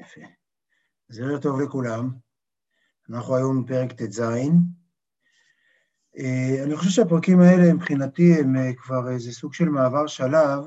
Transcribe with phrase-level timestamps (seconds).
[0.00, 0.20] יפה.
[1.10, 2.10] אז ערב טוב לכולם.
[3.10, 4.20] אנחנו היום בפרק ט"ז.
[6.18, 10.64] אה, אני חושב שהפרקים האלה מבחינתי הם אה, כבר איזה סוג של מעבר שלב,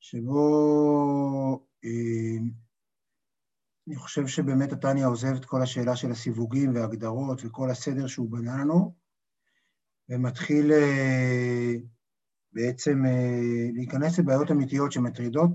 [0.00, 2.36] שבו אה,
[3.88, 8.56] אני חושב שבאמת התניא עוזב את כל השאלה של הסיווגים וההגדרות וכל הסדר שהוא בנה
[8.56, 8.94] לנו,
[10.08, 10.72] ומתחיל
[12.52, 13.02] בעצם
[13.74, 15.52] להיכנס לבעיות אמיתיות שמטרידות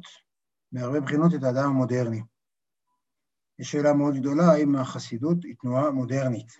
[0.71, 2.21] מהרבה בחינות את האדם המודרני.
[3.61, 6.51] יש שאלה מאוד גדולה, האם החסידות היא תנועה מודרנית.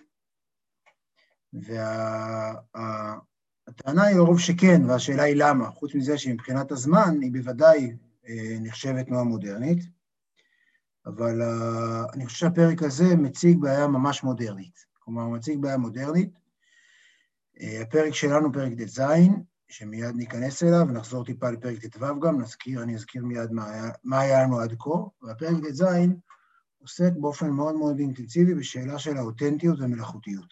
[1.52, 2.92] והטענה
[3.84, 5.70] וה, היא לרוב שכן, והשאלה היא למה.
[5.70, 7.96] חוץ מזה שמבחינת הזמן היא בוודאי
[8.28, 9.78] אה, נחשבת תנועה מודרנית,
[11.06, 14.86] אבל אה, אני חושב שהפרק הזה מציג בעיה ממש מודרנית.
[14.98, 16.38] כלומר, הוא מציג בעיה מודרנית.
[17.60, 19.02] אה, הפרק שלנו, פרק ט"ז,
[19.68, 24.20] שמיד ניכנס אליו, ונחזור טיפה לפרק ט"ו גם, נזכיר, אני אזכיר מיד מה היה, מה
[24.20, 24.90] היה לנו עד כה,
[25.22, 25.84] והפרק ט"ז
[26.82, 30.48] עוסק באופן מאוד מאוד אינטנסיבי בשאלה של האותנטיות ומלאכותיות.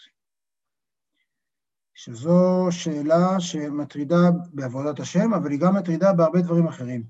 [1.94, 7.04] שזו שאלה שמטרידה בעבודת השם, אבל היא גם מטרידה בהרבה דברים אחרים.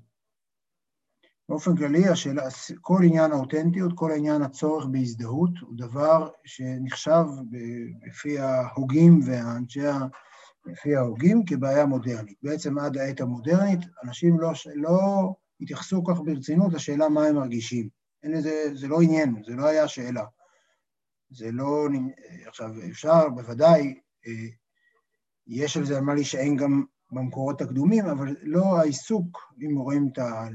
[1.49, 2.43] באופן כללי, השאלה,
[2.81, 7.23] כל עניין האותנטיות, כל עניין הצורך בהזדהות, הוא דבר שנחשב
[8.07, 9.99] בפי ההוגים והאנשי ה...
[10.65, 12.37] לפי ההוגים כבעיה מודרנית.
[12.43, 14.99] בעצם עד העת המודרנית, אנשים לא, לא
[15.61, 18.00] התייחסו כך ברצינות לשאלה מה הם מרגישים.
[18.23, 20.25] אין לזה, זה לא עניין, זה לא היה שאלה.
[21.29, 21.87] זה לא...
[22.47, 24.47] עכשיו, אפשר, בוודאי, אה,
[25.47, 30.17] יש על זה על מה להישען גם במקורות הקדומים, אבל לא העיסוק, אם רואים את
[30.17, 30.47] ה...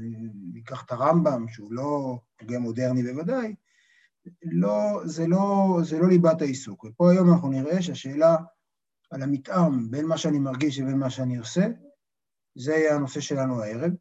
[0.53, 3.55] ניקח את הרמב"ם, שהוא לא הוגה מודרני בוודאי,
[4.43, 6.83] לא, זה, לא, זה לא ליבת העיסוק.
[6.83, 8.35] ופה היום אנחנו נראה שהשאלה
[9.11, 11.67] על המתאם בין מה שאני מרגיש לבין מה שאני עושה,
[12.55, 13.91] זה יהיה הנושא שלנו הערב.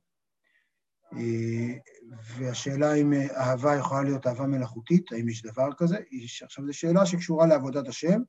[2.12, 5.96] אה, והשאלה אם אהבה יכולה להיות אהבה מלאכותית, האם יש דבר כזה?
[6.42, 8.20] עכשיו, זו שאלה שקשורה לעבודת השם,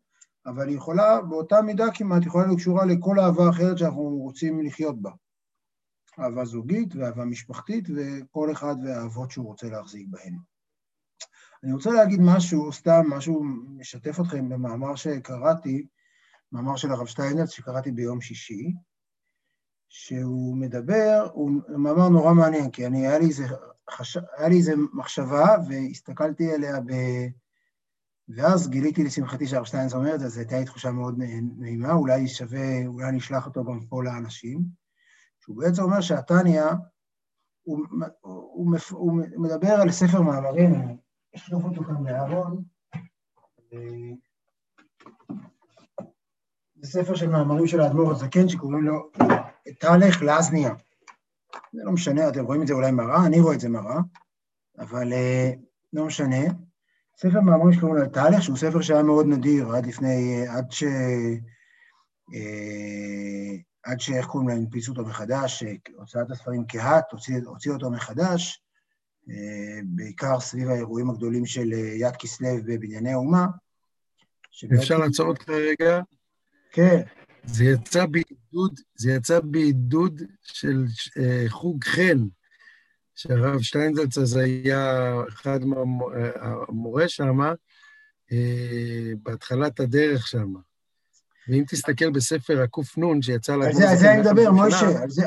[0.45, 5.01] אבל היא יכולה, באותה מידה כמעט, יכולה להיות קשורה לכל אהבה אחרת שאנחנו רוצים לחיות
[5.01, 5.11] בה.
[6.19, 10.37] אהבה זוגית ואהבה משפחתית, וכל אחד והאהבות שהוא רוצה להחזיק בהן.
[11.63, 13.43] אני רוצה להגיד משהו, סתם משהו,
[13.77, 15.87] משתף אתכם במאמר שקראתי,
[16.51, 18.73] מאמר של הרב שטיינרץ שקראתי ביום שישי,
[19.89, 23.45] שהוא מדבר, הוא מאמר נורא מעניין, כי אני, היה לי איזה,
[23.89, 24.17] חש...
[24.37, 26.93] היה לי איזה מחשבה והסתכלתי עליה ב...
[28.29, 31.15] ואז גיליתי לשמחתי שהרב שטיינרץ אומר את זה, אז הייתה לי תחושה מאוד
[31.57, 34.61] נעימה, אולי שווה, אולי אני אשלח אותו גם פה לאנשים,
[35.39, 36.63] שהוא בעצם אומר שהתניא,
[37.63, 37.79] הוא,
[38.21, 40.97] הוא, הוא, הוא מדבר על ספר מאמרים,
[41.35, 42.63] אשלוף אותו כאן בארון,
[46.81, 49.11] זה ספר של מאמרים של האדמו"ר הזקן, שקוראים לו
[49.79, 50.73] תהלך לאזניה.
[51.73, 53.99] זה לא משנה, אתם רואים את זה אולי מראה, אני רואה את זה מראה,
[54.79, 55.59] אבל uh,
[55.93, 56.45] לא משנה.
[57.17, 60.83] ספר מאמרים שקוראים לו תהלך, שהוא ספר שהיה מאוד נדיר עד לפני, עד ש...
[62.31, 65.63] Uh, עד שאיך קוראים להם, הנפיצו אותו מחדש,
[65.95, 68.61] הוצאת הספרים כהת, הוציא, הוציא אותו מחדש,
[69.83, 73.45] בעיקר סביב האירועים הגדולים של יד כסלו בבנייני האומה.
[74.77, 76.01] אפשר לעצור אותך רגע?
[76.71, 77.01] כן.
[77.47, 80.85] זה יצא בעידוד, זה יצא בעידוד של
[81.19, 82.23] אה, חוג חן,
[83.15, 87.39] שהרב שטיינזלץ אז היה אחד מהמורה שם,
[88.31, 90.53] אה, בהתחלת הדרך שם.
[91.49, 93.53] ואם תסתכל בספר הקנ שיצא.
[93.53, 94.85] על זה, על זה אני מדבר, מוישה,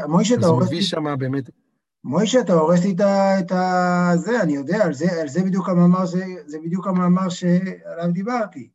[0.09, 0.47] מוישה, אתה הורס לי...
[0.47, 1.51] אז הוא מביא שם באמת...
[2.05, 2.95] מוישה, אתה הורס לי
[3.41, 4.13] את ה...
[4.17, 8.69] זה, אני יודע, על זה, על זה בדיוק המאמר, זה, זה בדיוק המאמר שעליו דיברתי.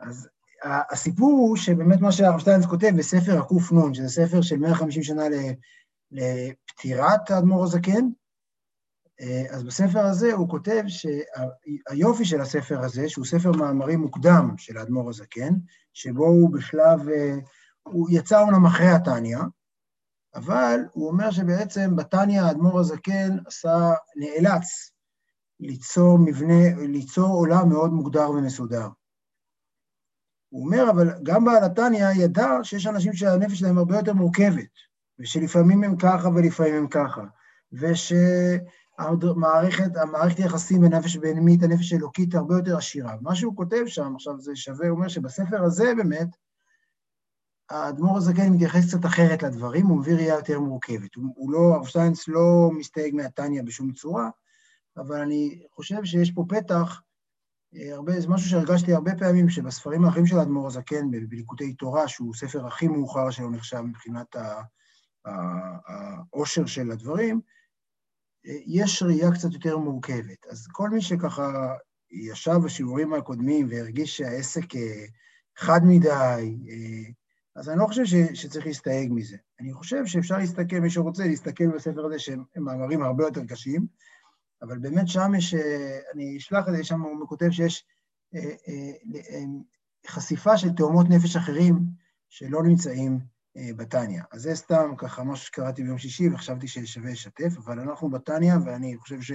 [0.00, 0.28] אז
[0.64, 5.22] הסיפור הוא שבאמת מה שהרב שטיינס כותב בספר הקנ, שזה ספר של 150 שנה
[6.12, 8.08] לפטירת האדמו"ר הזקן,
[9.50, 15.08] אז בספר הזה הוא כותב שהיופי של הספר הזה, שהוא ספר מאמרים מוקדם של האדמו"ר
[15.08, 15.54] הזקן,
[15.92, 17.00] שבו הוא בשלב,
[17.82, 19.38] הוא יצא אומנם אחרי התניא,
[20.34, 24.92] אבל הוא אומר שבעצם בתניא האדמו"ר הזקן עשה, נאלץ
[25.60, 28.88] ליצור מבנה, ליצור עולם מאוד מוגדר ומסודר.
[30.54, 34.70] הוא אומר, אבל גם בעל התניא ידע שיש אנשים שהנפש שלהם הרבה יותר מורכבת,
[35.18, 37.22] ושלפעמים הם ככה ולפעמים הם ככה,
[37.72, 38.36] ושהמערכת,
[39.96, 43.14] המערכת היחסים בין נפש בהמית, הנפש האלוקית, הרבה יותר עשירה.
[43.20, 46.28] מה שהוא כותב שם, עכשיו זה שווה, הוא אומר שבספר הזה באמת,
[47.70, 51.14] האדמו"ר הזקן מתייחס קצת אחרת לדברים, הוא מביא ראייה יותר מורכבת.
[51.14, 54.28] הוא, הוא לא, הרב שטיינס לא מסתייג מהתניא בשום צורה,
[54.96, 57.00] אבל אני חושב שיש פה פתח
[57.74, 62.66] הרבה, זה משהו שהרגשתי הרבה פעמים, שבספרים האחרים של האדמו"ר הזקן, בליקוטי תורה, שהוא ספר
[62.66, 64.36] הכי מאוחר שלו נחשב מבחינת
[65.24, 67.40] העושר של הדברים,
[68.66, 70.46] יש ראייה קצת יותר מורכבת.
[70.50, 71.74] אז כל מי שככה
[72.10, 74.64] ישב בשיעורים הקודמים והרגיש שהעסק
[75.58, 76.58] חד מדי,
[77.56, 79.36] אז אני לא חושב ש, שצריך להסתייג מזה.
[79.60, 83.86] אני חושב שאפשר להסתכל, מי שרוצה, להסתכל בספר הזה שהם מאמרים הרבה יותר קשים,
[84.62, 85.54] אבל באמת שם יש,
[86.14, 87.84] אני אשלח את זה, שם הוא כותב שיש
[88.34, 89.44] אה, אה, אה,
[90.06, 91.78] חשיפה של תאומות נפש אחרים
[92.28, 93.18] שלא נמצאים
[93.76, 94.22] בתניא.
[94.32, 98.96] אז זה סתם ככה משהו שקראתי ביום שישי וחשבתי ששווה לשתף, אבל אנחנו בתניא, ואני
[98.96, 99.32] חושב ש...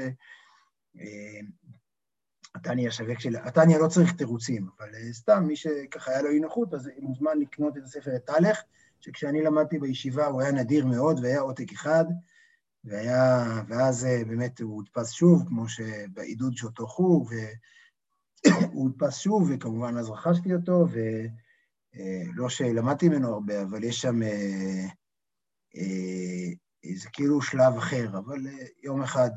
[2.55, 3.35] התניא שווה כשל...
[3.35, 7.77] התניא לא צריך תירוצים, אבל סתם מי שככה היה לו אי נוחות, אז מוזמן לקנות
[7.77, 8.61] את הספר את תהלך,
[8.99, 12.05] שכשאני למדתי בישיבה הוא היה נדיר מאוד והיה עותק אחד,
[12.83, 17.33] והיה, ואז באמת הוא הודפס שוב, כמו שבעידוד של אותו חוג,
[18.47, 20.85] והוא הודפס שוב, וכמובן אז רכשתי אותו,
[21.93, 24.19] ולא שלמדתי ממנו הרבה, אבל יש שם...
[26.95, 28.39] זה כאילו שלב אחר, אבל
[28.83, 29.29] יום אחד,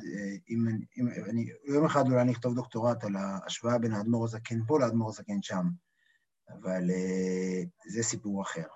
[0.51, 0.67] אם,
[0.99, 5.09] אם אני, יום אחד אולי אני אכתוב דוקטורט על ההשוואה בין האדמו"ר הזקן פה לאדמו"ר
[5.09, 5.65] הזקן שם,
[6.49, 6.91] אבל
[7.89, 8.67] זה סיפור אחר.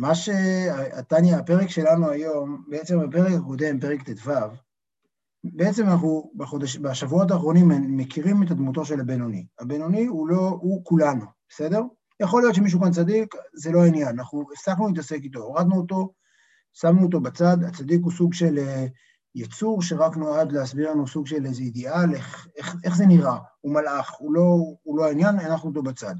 [0.00, 4.30] מה שהתניא, הפרק שלנו היום, בעצם בפרק הקודם, פרק ט"ו,
[5.44, 9.46] בעצם אנחנו בחודש, בשבועות האחרונים מכירים את הדמותו של הבינוני.
[9.58, 11.82] הבינוני הוא לא, הוא כולנו, בסדר?
[12.20, 16.12] יכול להיות שמישהו כאן צדיק, זה לא העניין, אנחנו הפסקנו להתעסק איתו, הורדנו אותו,
[16.72, 18.86] שמנו אותו בצד, הצדיק הוא סוג של אה,
[19.34, 23.74] יצור שרק נועד להסביר לנו סוג של איזה אידיאל, איך, איך, איך זה נראה, הוא
[23.74, 26.14] מלאך, הוא לא, הוא לא העניין, אנחנו אותו בצד.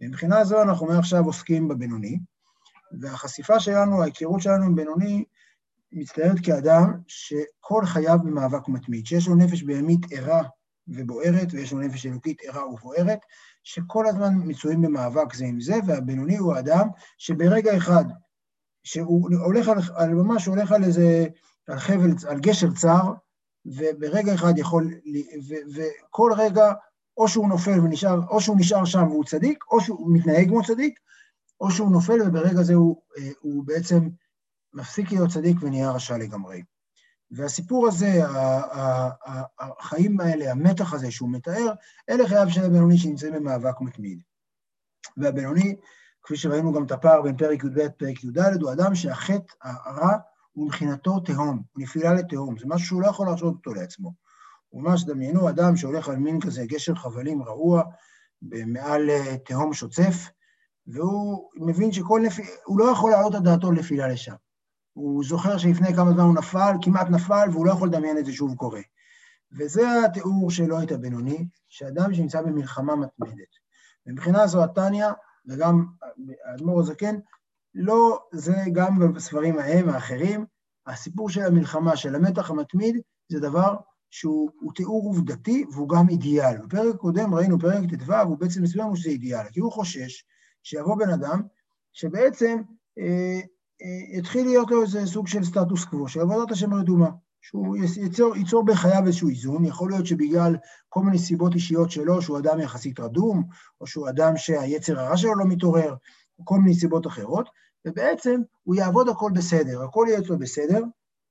[0.00, 2.18] מבחינה זו אנחנו מעכשיו עוסקים בבינוני,
[3.00, 5.24] והחשיפה שלנו, ההיכרות שלנו עם בינוני,
[5.92, 10.42] מצטיירת כאדם שכל חייו במאבק מתמיד, שיש לו נפש בהמית ערה
[10.88, 13.18] ובוערת, ויש לו נפש אלוקית ערה ובוערת,
[13.62, 16.88] שכל הזמן מצויים במאבק זה עם זה, והבינוני הוא האדם
[17.18, 18.04] שברגע אחד,
[18.84, 21.26] שהוא הולך על, על ממש הולך על איזה,
[21.68, 23.12] על חבל, על גשר צר,
[23.66, 24.94] וברגע אחד יכול,
[25.48, 26.72] ו, וכל רגע,
[27.16, 30.98] או שהוא נופל ונשאר, או שהוא נשאר שם והוא צדיק, או שהוא מתנהג כמו צדיק,
[31.60, 34.08] או שהוא נופל וברגע זה הוא, אה, הוא בעצם
[34.74, 36.62] מפסיק להיות צדיק ונהיה רשע לגמרי.
[37.30, 38.22] והסיפור הזה,
[39.58, 41.72] החיים האלה, המתח הזה שהוא מתאר,
[42.08, 44.22] אלה חייו של הבינוני שנמצאים במאבק מתמיד.
[45.16, 45.76] והבינוני,
[46.22, 50.16] כפי שראינו גם את הפער בין פרק י"ב לפרק י"ד, הוא אדם שהחטא הרע
[50.52, 54.12] הוא מבחינתו תהום, הוא נפילה לתהום, זה משהו שהוא לא יכול להרשות אותו לעצמו.
[54.72, 57.82] ממש דמיינו אדם שהולך על מין כזה גשר חבלים רעוע,
[58.42, 60.28] מעל אה, תהום שוצף,
[60.86, 64.34] והוא מבין שכל נפילה, הוא לא יכול להעלות את דעתו לנפילה לשם.
[64.92, 68.32] הוא זוכר שלפני כמה זמן הוא נפל, כמעט נפל, והוא לא יכול לדמיין את זה
[68.32, 68.80] שוב קורה.
[69.52, 73.48] וזה התיאור שלו את הבינוני, שאדם שנמצא במלחמה מתמדת.
[74.06, 75.06] מבחינה זו התניא,
[75.46, 75.86] וגם
[76.44, 77.16] האדמו"ר הזקן,
[77.74, 80.46] לא, זה גם בספרים ההם, האחרים,
[80.86, 82.96] הסיפור של המלחמה, של המתח המתמיד,
[83.28, 83.76] זה דבר
[84.10, 86.58] שהוא תיאור עובדתי והוא גם אידיאל.
[86.58, 90.24] בפרק הקודם ראינו, פרק ט"ו, הוא בעצם מסביר לנו שזה אידיאל, כי הוא חושש
[90.66, 91.42] שיבוא בן אדם
[91.92, 92.62] שבעצם
[92.98, 93.40] אה,
[93.82, 97.10] אה, יתחיל להיות לו איזה סוג של סטטוס קוו, של עבודת השם הרדומה,
[97.40, 100.56] שהוא ייצור, ייצור בחייו איזשהו איזון, יכול להיות שבגלל
[100.88, 103.44] כל מיני סיבות אישיות שלו, שהוא אדם יחסית רדום,
[103.80, 105.94] או שהוא אדם שהיצר הרע שלו לא מתעורר,
[106.38, 107.48] או כל מיני סיבות אחרות,
[107.86, 110.82] ובעצם הוא יעבוד הכל בסדר, הכל יהיה אצלו בסדר,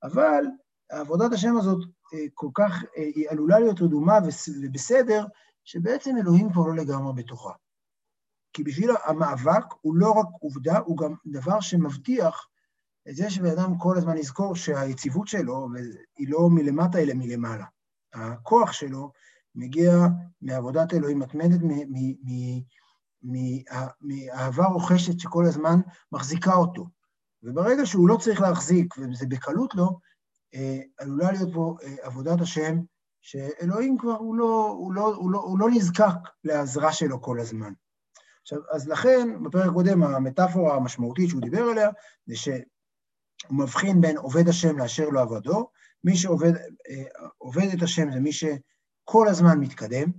[0.04, 0.46] אבל
[0.92, 1.80] עבודת השם הזאת
[2.14, 4.20] אה, כל כך, אה, היא עלולה להיות רדומה
[4.64, 5.26] ובסדר,
[5.64, 7.52] שבעצם אלוהים כבר לא לגמרי בתוכה.
[8.56, 12.48] כי בשביל המאבק הוא לא רק עובדה, הוא גם דבר שמבטיח
[13.10, 15.68] את זה שבן אדם כל הזמן יזכור שהיציבות שלו
[16.18, 17.66] היא לא מלמטה אלא מלמעלה.
[18.14, 19.12] הכוח שלו
[19.56, 19.92] מגיע
[20.42, 21.60] מעבודת אלוהים מתמדת,
[24.02, 25.80] מאהבה רוכשת שכל הזמן
[26.12, 26.88] מחזיקה אותו.
[27.44, 30.00] וברגע שהוא לא צריך להחזיק, וזה בקלות לו,
[30.54, 32.78] אה, עלולה להיות פה אה, עבודת השם,
[33.22, 37.74] שאלוהים כבר הוא לא, הוא לא, הוא לא, הוא לא נזקק לעזרה שלו כל הזמן.
[38.46, 41.90] עכשיו, אז לכן, בפרק הקודם, המטאפורה המשמעותית שהוא דיבר עליה,
[42.26, 42.56] זה שהוא
[43.52, 45.70] מבחין בין עובד השם לאשר לא עבדו.
[46.04, 46.54] מי שעובד
[47.60, 50.12] אה, את השם זה מי שכל הזמן מתקדם,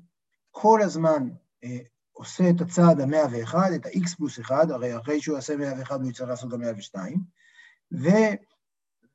[0.51, 1.29] כל הזמן
[1.65, 1.79] אה,
[2.13, 6.01] עושה את הצעד המאה ואחד, את ה-x פלוס אחד, הרי אחרי שהוא יעשה מאה ואחד
[6.01, 7.21] הוא יצטרך לעשות גם מאה ושתיים.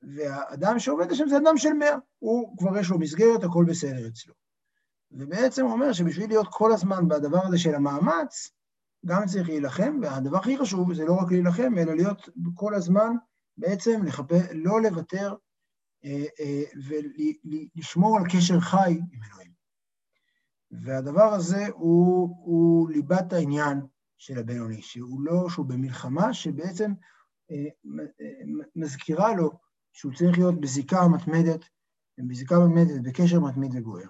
[0.01, 4.34] והאדם שעובד השם זה אדם של מאה, הוא כבר יש לו מסגרת, הכל בסדר אצלו.
[5.12, 8.51] ובעצם הוא אומר שבשביל להיות כל הזמן בדבר הזה של המאמץ,
[9.05, 13.15] גם צריך להילחם, והדבר הכי חשוב זה לא רק להילחם, אלא להיות כל הזמן
[13.58, 15.36] בעצם לחפש, לא לוותר
[16.05, 16.63] אה, אה,
[17.75, 19.51] ולשמור על קשר חי עם אלוהים.
[20.72, 23.81] והדבר הזה הוא, הוא ליבת העניין
[24.17, 26.91] של הבינוני, שהוא לא, שהוא במלחמה שבעצם
[27.51, 27.89] אה,
[28.75, 29.51] מזכירה לו
[29.93, 31.65] שהוא צריך להיות בזיקה מתמדת
[32.27, 34.10] בזיקה מתמדת, בקשר מתמיד וגוער.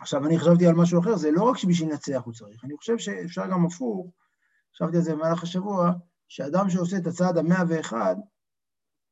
[0.00, 2.98] עכשיו, אני חשבתי על משהו אחר, זה לא רק שבשביל לנצח הוא צריך, אני חושב
[2.98, 4.10] שאפשר גם הפוך,
[4.74, 5.92] חשבתי על זה במהלך השבוע,
[6.28, 8.16] שאדם שעושה את הצעד המאה ואחד,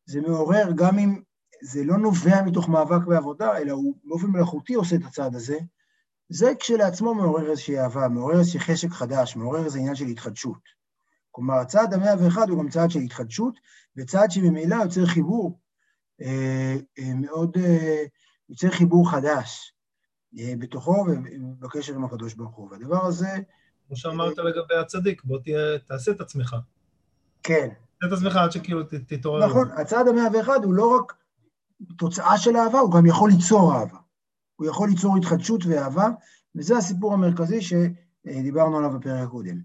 [0.07, 1.23] זה מעורר גם אם
[1.63, 5.59] זה לא נובע מתוך מאבק בעבודה, אלא הוא באופן מלאכותי עושה את הצעד הזה,
[6.29, 10.79] זה כשלעצמו מעורר איזושהי אהבה, מעורר איזשהי חשק חדש, מעורר איזה עניין של התחדשות.
[11.31, 13.55] כלומר, הצעד המאה ואחד הוא גם צעד של התחדשות,
[13.97, 15.59] וצעד שממילא יוצר חיבור
[16.23, 18.05] אה, אה, מאוד, אה,
[18.49, 19.75] יוצר חיבור חדש
[20.33, 22.69] בתוכו ובקשר עם הקדוש ברוך הוא.
[22.71, 23.29] והדבר הזה...
[23.89, 26.57] כמו שאמרת לגבי הצדיק, בוא תהיה, תעשה את עצמך.
[27.43, 27.69] כן.
[28.01, 29.47] תעשה את עצמך עד שכאילו תתעורר.
[29.47, 31.15] נכון, הצעד המאה ואחד הוא לא רק
[31.99, 33.99] תוצאה של אהבה, הוא גם יכול ליצור אהבה.
[34.57, 36.09] הוא יכול ליצור התחדשות ואהבה,
[36.57, 39.61] וזה הסיפור המרכזי שדיברנו עליו בפרק הקודם.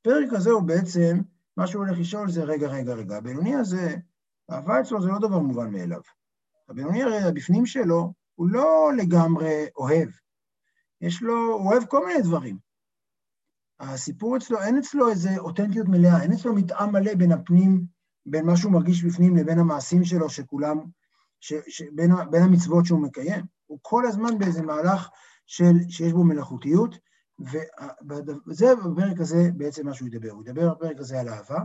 [0.00, 1.20] הפרק הזה הוא בעצם,
[1.56, 3.96] מה שהוא הולך לשאול זה, רגע, רגע, רגע, הבינוני הזה,
[4.50, 6.00] אהבה אצלו זה לא דבר מובן מאליו.
[6.68, 10.08] הבינוני הרי, הבפנים שלו, הוא לא לגמרי אוהב.
[11.00, 12.58] יש לו, הוא אוהב כל מיני דברים.
[13.80, 17.86] הסיפור אצלו, אין אצלו איזו אותנטיות מלאה, אין אצלו מתאם מלא בין הפנים,
[18.26, 20.78] בין מה שהוא מרגיש בפנים לבין המעשים שלו, שכולם,
[21.40, 23.44] ש, ש, בין, בין המצוות שהוא מקיים.
[23.66, 25.08] הוא כל הזמן באיזה מהלך
[25.46, 26.98] של, שיש בו מלאכותיות,
[28.48, 30.30] וזה בפרק הזה בעצם מה שהוא ידבר.
[30.30, 31.58] הוא ידבר בפרק הזה על אהבה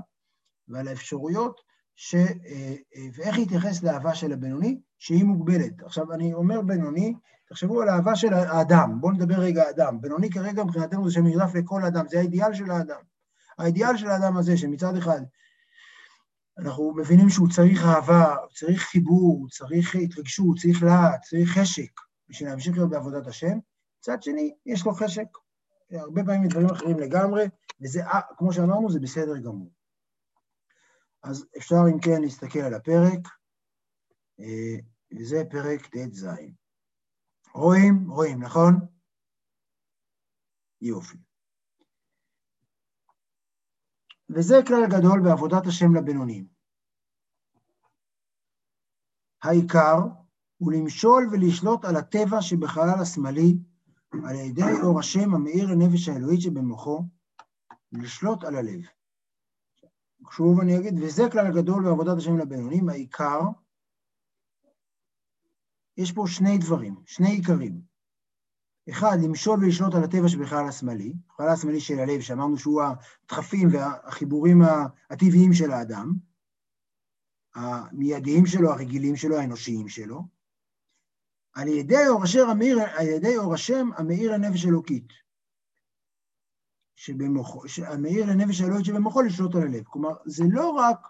[0.67, 1.61] ועל האפשרויות
[2.03, 2.15] ש...
[2.15, 5.83] אה, אה, ואיך להתייחס לאהבה של הבינוני, שהיא מוגבלת.
[5.83, 7.13] עכשיו, אני אומר בינוני,
[7.47, 10.01] תחשבו על האהבה של האדם, בואו נדבר רגע אדם.
[10.01, 13.01] בינוני כרגע מבחינתנו זה שנרדף לכל אדם, זה האידיאל של האדם.
[13.59, 15.21] האידיאל של האדם הזה, שמצד אחד
[16.57, 21.91] אנחנו מבינים שהוא צריך אהבה, הוא צריך חיבור, הוא צריך התרגשות, צריך להט, צריך חשק
[22.29, 23.57] בשביל להמשיך להיות בעבודת השם.
[23.99, 25.27] מצד שני, יש לו חשק,
[25.91, 27.45] הרבה פעמים מדברים אחרים לגמרי,
[27.81, 28.01] וזה,
[28.37, 29.80] כמו שאמרנו, זה בסדר גמור.
[31.23, 33.27] אז אפשר אם כן להסתכל על הפרק,
[34.39, 34.75] אה,
[35.19, 36.27] וזה פרק ט"ז.
[37.53, 38.09] רואים?
[38.09, 38.73] רואים, נכון?
[40.81, 41.17] יופי.
[44.29, 46.47] וזה כלל גדול בעבודת השם לבינונים.
[49.43, 49.97] העיקר
[50.57, 53.57] הוא למשול ולשלוט על הטבע שבחלל השמאלי,
[54.13, 57.03] על ידי אור השם המאיר לנפש האלוהית שבמוחו,
[57.91, 58.81] לשלוט על הלב.
[60.29, 63.39] שוב אני אגיד, וזה כלל גדול בעבודת השם לבינונים, העיקר,
[65.97, 67.81] יש פה שני דברים, שני עיקרים.
[68.89, 74.61] אחד, למשול ולשלוט על הטבע שבחלל השמאלי, בחלל השמאלי של הלב, שאמרנו שהוא הדחפים והחיבורים
[75.09, 76.13] הטבעיים של האדם,
[77.55, 80.23] המיידיים שלו, הרגילים שלו, האנושיים שלו,
[81.53, 82.07] על ידי
[83.37, 85.07] אור השם המאיר לנפש אלוקית,
[87.01, 89.83] שבמוחו, המאיר לנפש האלוהית שבמוחו לשלוט על הלב.
[89.83, 91.07] כלומר, זה לא רק,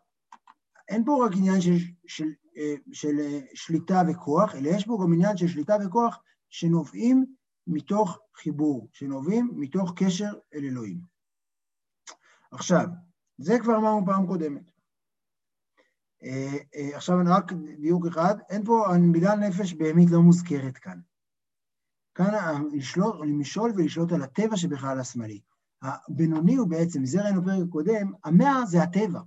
[0.88, 1.76] אין פה רק עניין של,
[2.08, 6.20] של, אה, של, של אה, שליטה וכוח, אלא יש פה גם עניין של שליטה וכוח
[6.50, 7.26] שנובעים
[7.68, 11.00] מתוך חיבור, שנובעים מתוך קשר אל אלוהים.
[12.52, 12.86] עכשיו,
[13.38, 14.72] זה כבר אמרנו פעם קודמת.
[16.24, 16.58] אה,
[16.96, 21.00] עכשיו רק דיוק אחד, אין פה, המילה נפש בהמית לא מוזכרת כאן.
[22.16, 25.42] כאן לשלוט, למשול ולשלוט על הטבע שבכלל השמאלי.
[25.82, 29.20] הבינוני הוא בעצם, זה ראינו בפרק הקודם, המאה זה הטבע.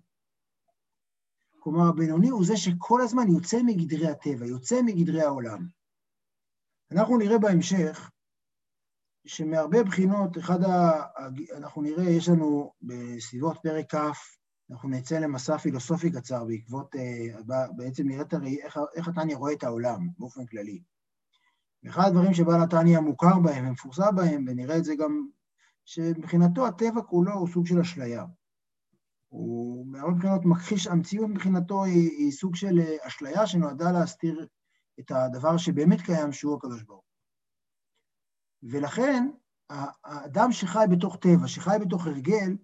[1.58, 5.66] כלומר, הבינוני הוא זה שכל הזמן יוצא מגדרי הטבע, יוצא מגדרי העולם.
[6.90, 8.11] אנחנו נראה בהמשך
[9.26, 11.02] שמהרבה בחינות, אחד ה...
[11.56, 13.99] אנחנו נראה, יש לנו בסביבות פרק כ',
[14.70, 18.25] אנחנו נצא למסע פילוסופי קצר בעקבות, אה, בעצם נראה
[18.62, 20.82] איך, איך התניא רואה את העולם באופן כללי.
[21.88, 25.28] אחד הדברים שבעל התניא מוכר בהם ומפורסם בהם, ונראה את זה גם,
[25.85, 28.25] שמבחינתו הטבע כולו הוא סוג של אשליה.
[29.29, 34.47] הוא מהרבה בחינות מכחיש, המציאות מבחינתו היא, היא סוג של אה, אשליה שנועדה להסתיר
[35.00, 38.71] את הדבר שבאמת קיים, שהוא הקדוש ברוך הוא.
[38.73, 39.29] ולכן,
[40.05, 42.57] האדם שחי בתוך טבע, שחי בתוך הרגל,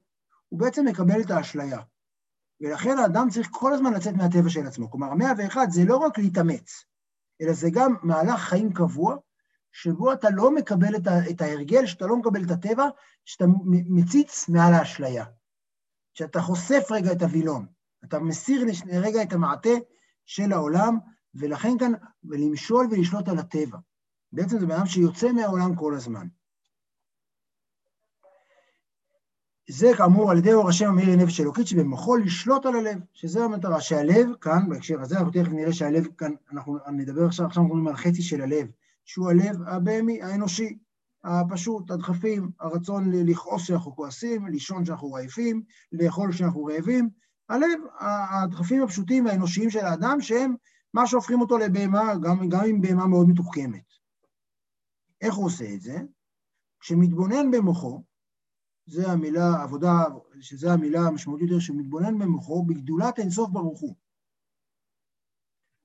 [0.49, 1.81] הוא בעצם מקבל את האשליה.
[2.61, 4.91] ולכן האדם צריך כל הזמן לצאת מהטבע של עצמו.
[4.91, 6.85] כלומר, המאה ואחד זה לא רק להתאמץ,
[7.43, 9.17] אלא זה גם מהלך חיים קבוע,
[9.73, 12.85] שבו אתה לא מקבל את, ה- את ההרגל, שאתה לא מקבל את הטבע,
[13.25, 15.25] שאתה מציץ מעל האשליה.
[16.15, 17.67] שאתה חושף רגע את הווילון,
[18.05, 19.71] אתה מסיר רגע את המעטה
[20.27, 20.99] של העולם,
[21.35, 21.93] ולכן כאן,
[22.25, 23.79] ולמשול ולשלוט על הטבע.
[24.33, 26.27] בעצם זה בן אדם שיוצא מהעולם כל הזמן.
[29.69, 33.81] זה כאמור על ידי אור השם המאיר לנפש אלוקית שבמוחו לשלוט על הלב, שזו המטרה,
[33.81, 37.89] שהלב כאן, בהקשר הזה, אנחנו תכף נראה שהלב כאן, אנחנו נדבר עכשיו, עכשיו אנחנו מדברים
[37.89, 38.67] על חצי של הלב,
[39.11, 40.79] שהוא הלב הבהמי, האנושי,
[41.25, 45.63] הפשוט, הדחפים, הרצון לכעוס כשאנחנו כועסים, לישון כשאנחנו רעיפים,
[45.93, 47.11] לאכול כשאנחנו רעבים,
[47.49, 47.81] הלב,
[48.31, 50.55] הדחפים הפשוטים והאנושיים של האדם שהם
[50.95, 53.85] מה שהופכים אותו לבהמה, גם, גם עם בהמה מאוד מתוחכמת.
[55.21, 55.99] איך הוא עושה את זה?
[56.81, 58.03] כשמתבונן במוחו,
[58.87, 60.05] זה המילה, עבודה,
[60.41, 63.95] שזה המילה המשמעותית יותר, שמתבונן במוחו בגדולת אינסוף ברוך הוא.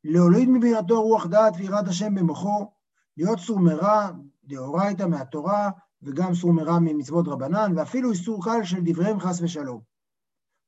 [0.04, 2.76] להוליד מבינתו רוח דעת ויראת השם במוחו,
[3.18, 4.10] להיות סור מרע,
[4.44, 5.70] דאורייתא מהתורה,
[6.04, 9.82] וגם סור מרע ממצוות רבנן, ואפילו איסור קל של דבריהם חס ושלום.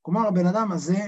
[0.01, 1.07] כלומר, הבן אדם הזה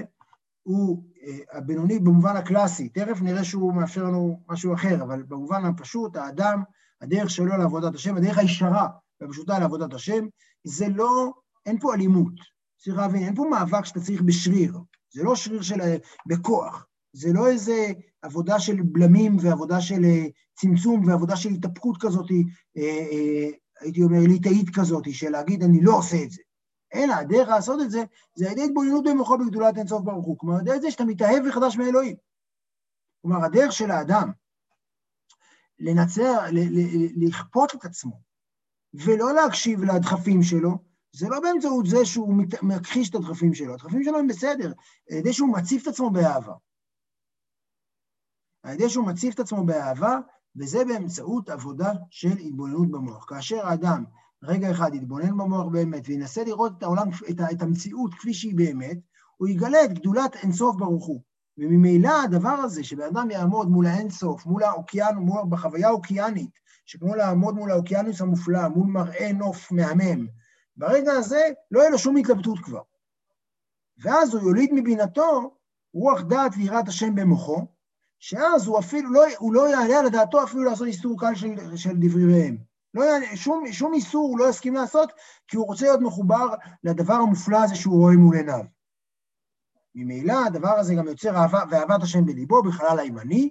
[0.62, 6.16] הוא אה, הבינוני במובן הקלאסי, תכף נראה שהוא מאפשר לנו משהו אחר, אבל במובן הפשוט,
[6.16, 6.62] האדם,
[7.00, 8.88] הדרך שלו לעבודת השם, הדרך הישרה
[9.20, 10.26] והפשוטה לעבודת השם,
[10.64, 11.32] זה לא,
[11.66, 12.32] אין פה אלימות.
[12.76, 14.78] צריך להבין, אין פה מאבק שאתה צריך בשריר,
[15.12, 15.80] זה לא שריר של
[16.26, 17.92] בכוח, זה לא איזה
[18.22, 22.30] עבודה של בלמים ועבודה של אה, צמצום ועבודה של התאפקות כזאת,
[22.76, 23.48] אה,
[23.80, 26.42] הייתי אומר ליטאית כזאת, של להגיד אני לא עושה את זה.
[26.94, 30.38] אלא הדרך לעשות את זה, זה על ידי התבוננות במוחו בגדולת אינסוף ברוך הוא.
[30.38, 32.16] כלומר, על ידי זה שאתה מתאהב מחדש מאלוהים.
[33.22, 34.30] כלומר, הדרך של האדם
[35.78, 36.38] לנצר,
[37.16, 38.20] לכפות את עצמו,
[38.94, 40.78] ולא להקשיב לדחפים שלו,
[41.12, 44.72] זה לא באמצעות זה שהוא מכחיש את הדחפים שלו, הדחפים שלו הם בסדר,
[45.10, 46.54] על ידי שהוא מציף את עצמו באהבה.
[48.70, 50.18] על ידי שהוא מציף את עצמו באהבה,
[50.56, 53.24] וזה באמצעות עבודה של התבוננות במוח.
[53.28, 54.04] כאשר האדם
[54.42, 58.98] רגע אחד יתבונן במוח באמת וינסה לראות את העולם, את, את המציאות כפי שהיא באמת,
[59.36, 61.20] הוא יגלה את גדולת אינסוף ברוך הוא.
[61.58, 67.54] וממילא הדבר הזה, שבן אדם יעמוד מול האינסוף, מול האוקיין, מול, בחוויה האוקיינית, שכמו לעמוד
[67.54, 70.26] מול האוקיינוס המופלא, מול מראה נוף מהמם,
[70.76, 72.82] ברגע הזה לא יהיה לו שום התלבטות כבר.
[74.02, 75.56] ואז הוא יוליד מבינתו
[75.94, 77.66] רוח דעת ויראת השם במוחו,
[78.20, 81.96] שאז הוא אפילו לא, הוא לא יעלה על דעתו אפילו לעשות איסור קל של, של
[81.96, 82.56] דבריהם.
[82.94, 85.12] לא, שום, שום איסור הוא לא יסכים לעשות,
[85.48, 86.46] כי הוא רוצה להיות מחובר
[86.84, 88.64] לדבר המופלא הזה שהוא רואה מול עיניו.
[89.94, 93.50] ממילא הדבר הזה גם יוצר אהבה, ואהבת השם בליבו, בחלל הימני.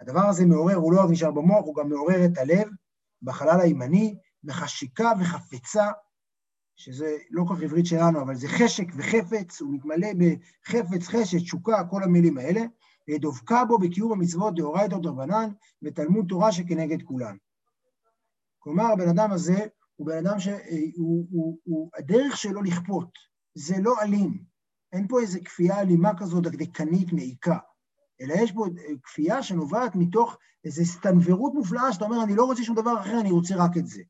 [0.00, 2.68] הדבר הזה מעורר, הוא לא רק נשאר במוח, הוא גם מעורר את הלב
[3.22, 5.90] בחלל הימני, בחשיקה וחפצה,
[6.76, 11.84] שזה לא כל כך עברית שלנו, אבל זה חשק וחפץ, הוא מתמלא בחפץ, חשת, תשוקה,
[11.90, 12.60] כל המילים האלה,
[13.10, 15.50] ודבקה בו בקיום המצוות דאורייתא דרבנן
[15.82, 17.36] ותלמוד תורה שכנגד כולן.
[18.58, 23.08] כלומר, הבן אדם הזה הוא בן אדם שהוא, הוא, הוא, הדרך שלו לכפות,
[23.54, 24.44] זה לא אלים.
[24.92, 27.58] אין פה איזו כפייה אלימה כזו דקדקנית, מעיקה,
[28.20, 28.66] אלא יש פה
[29.02, 33.30] כפייה שנובעת מתוך איזו סטנוורות מופלאה, שאתה אומר, אני לא רוצה שום דבר אחר, אני
[33.30, 34.02] רוצה רק את זה.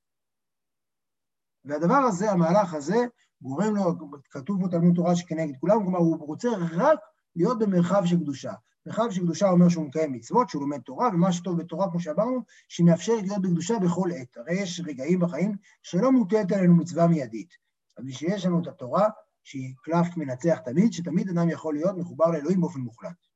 [1.65, 2.97] והדבר הזה, המהלך הזה,
[3.43, 3.83] גורם לו,
[4.31, 6.99] כתוב פה תלמוד תורה שכנגד כולם, כלומר, הוא רוצה רק
[7.37, 8.53] להיות במרחב של קדושה.
[8.87, 12.41] מרחב של קדושה אומר שהוא מקיים מצוות, שהוא לומד תורה, ומה שטוב בתורה, כמו שאמרנו,
[12.69, 14.37] שמאפשר להיות בקדושה בכל עת.
[14.37, 17.55] הרי יש רגעים בחיים שלא מוטלת עלינו מצווה מיידית.
[17.97, 19.09] אז שיש לנו את התורה,
[19.45, 23.27] שהיא קלף מנצח תמיד, שתמיד אדם יכול להיות מחובר לאלוהים באופן מוחלט.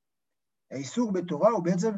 [0.70, 1.92] האיסור בתורה הוא בעצם,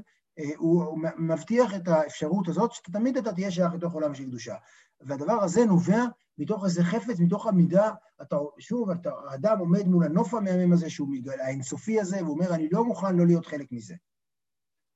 [0.56, 4.54] הוא מבטיח את האפשרות הזאת, שתמיד אתה תהיה שייך לתוך עולם של קדושה.
[5.00, 6.04] והדבר הזה נובע
[6.38, 7.90] מתוך איזה חפץ, מתוך המידה,
[8.22, 12.54] אתה, שוב, אתה, האדם עומד מול הנוף המהמם הזה, שהוא מגל, האינסופי הזה, והוא אומר,
[12.54, 13.94] אני לא מוכן לא להיות חלק מזה.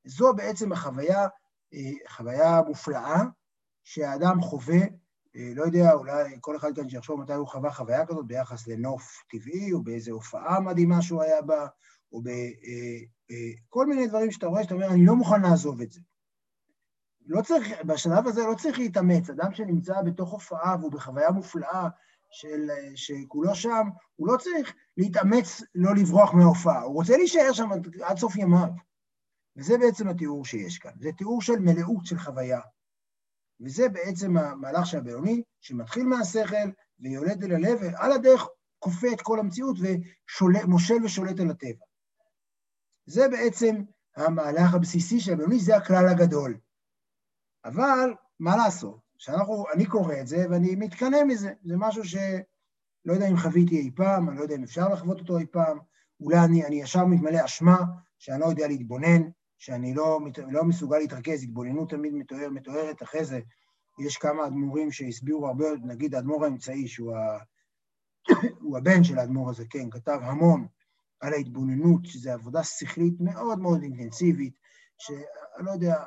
[0.04, 1.28] זו בעצם החוויה,
[1.74, 3.22] אה, חוויה מופלאה
[3.84, 4.80] שהאדם חווה,
[5.36, 9.22] אה, לא יודע, אולי כל אחד כאן שיחשוב מתי הוא חווה חוויה כזאת ביחס לנוף
[9.28, 11.66] טבעי, או באיזו הופעה מדהימה שהוא היה בה,
[12.12, 16.00] או בכל אה, מיני דברים שאתה רואה, שאתה אומר, אני לא מוכן לעזוב את זה.
[17.26, 19.30] לא צריך, בשלב הזה לא צריך להתאמץ.
[19.30, 21.88] אדם שנמצא בתוך הופעה והוא בחוויה מופלאה
[22.30, 27.68] של, שכולו שם, הוא לא צריך להתאמץ לא לברוח מההופעה, הוא רוצה להישאר שם
[28.02, 28.68] עד סוף ימיו.
[29.56, 30.92] וזה בעצם התיאור שיש כאן.
[31.00, 32.60] זה תיאור של מלאות של חוויה.
[33.60, 36.70] וזה בעצם המהלך של הבינוני, שמתחיל מהשכל
[37.00, 38.48] ויולד אל הלב, ועל הדרך
[38.78, 41.84] כופה את כל המציאות ומושל ושולט על הטבע.
[43.06, 43.82] זה בעצם
[44.16, 46.56] המהלך הבסיסי של הבינוני, זה הכלל הגדול.
[47.64, 53.28] אבל מה לעשות, שאנחנו, אני קורא את זה ואני מתקנא מזה, זה משהו שלא יודע
[53.28, 55.78] אם חוויתי אי פעם, אני לא יודע אם אפשר לחוות אותו אי פעם,
[56.20, 57.84] אולי אני, אני ישר מתמלא אשמה,
[58.18, 59.22] שאני לא יודע להתבונן,
[59.58, 63.02] שאני לא, לא מסוגל להתרכז, התבוננות תמיד מתואר, מתוארת.
[63.02, 63.40] אחרי זה.
[63.98, 67.38] יש כמה אדמו"רים שהסבירו הרבה, נגיד האדמו"ר האמצעי, שהוא ה...
[68.60, 70.66] הוא הבן של האדמו"ר הזה, כן, כתב המון
[71.22, 74.54] על ההתבוננות, שזו עבודה שכלית מאוד מאוד אינטנסיבית,
[74.98, 76.04] שאני לא יודע,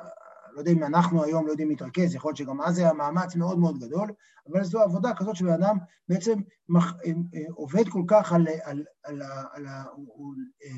[0.52, 3.58] לא יודע אם אנחנו היום לא יודעים להתרכז, יכול להיות שגם אז היה מאמץ מאוד
[3.58, 4.10] מאוד גדול,
[4.52, 5.76] אבל זו עבודה כזאת שבן אדם
[6.08, 10.70] בעצם מח, אה, אה, עובד כל כך על, על, על, על, על הוא, הוא, אה,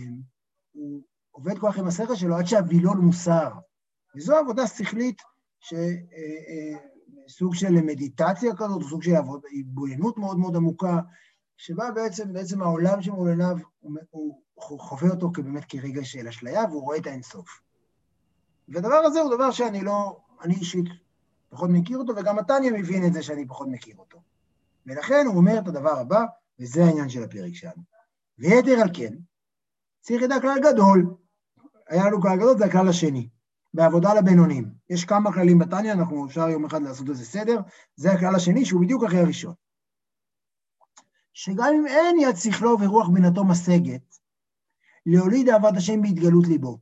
[0.73, 3.51] הוא עובד כל כך עם השכל שלו עד שהווילון מוסר.
[4.17, 5.23] וזו עבודה שכלית,
[7.29, 9.13] סוג של מדיטציה כזאת, סוג של
[9.61, 11.01] התבוננות מאוד מאוד עמוקה,
[11.59, 16.83] שבה בעצם, בעצם העולם שמול עיניו, הוא, הוא חווה אותו כבאמת כרגע של אשליה, והוא
[16.83, 17.61] רואה את האינסוף.
[18.69, 20.85] והדבר הזה הוא דבר שאני לא, אני אישית
[21.49, 24.19] פחות מכיר אותו, וגם מתניה מבין את זה שאני פחות מכיר אותו.
[24.87, 26.25] ולכן הוא אומר את הדבר הבא,
[26.61, 27.83] וזה העניין של הפרק שלנו.
[28.39, 29.15] ויתר על כן,
[30.01, 31.15] צריך לדעת כלל גדול.
[31.89, 33.29] היה לנו כלל גדול, זה הכלל השני.
[33.75, 34.71] בעבודה לבינונים.
[34.91, 37.61] יש כמה כללים בתניא, אנחנו אפשר יום אחד לעשות איזה סדר,
[37.97, 39.55] זה הכלל השני שהוא בדיוק אחרי הראשון.
[41.33, 44.17] שגם אם אין יד שכלו ורוח בינתו משגת,
[45.07, 46.79] להוליד אהבת השם בהתגלות ליבו.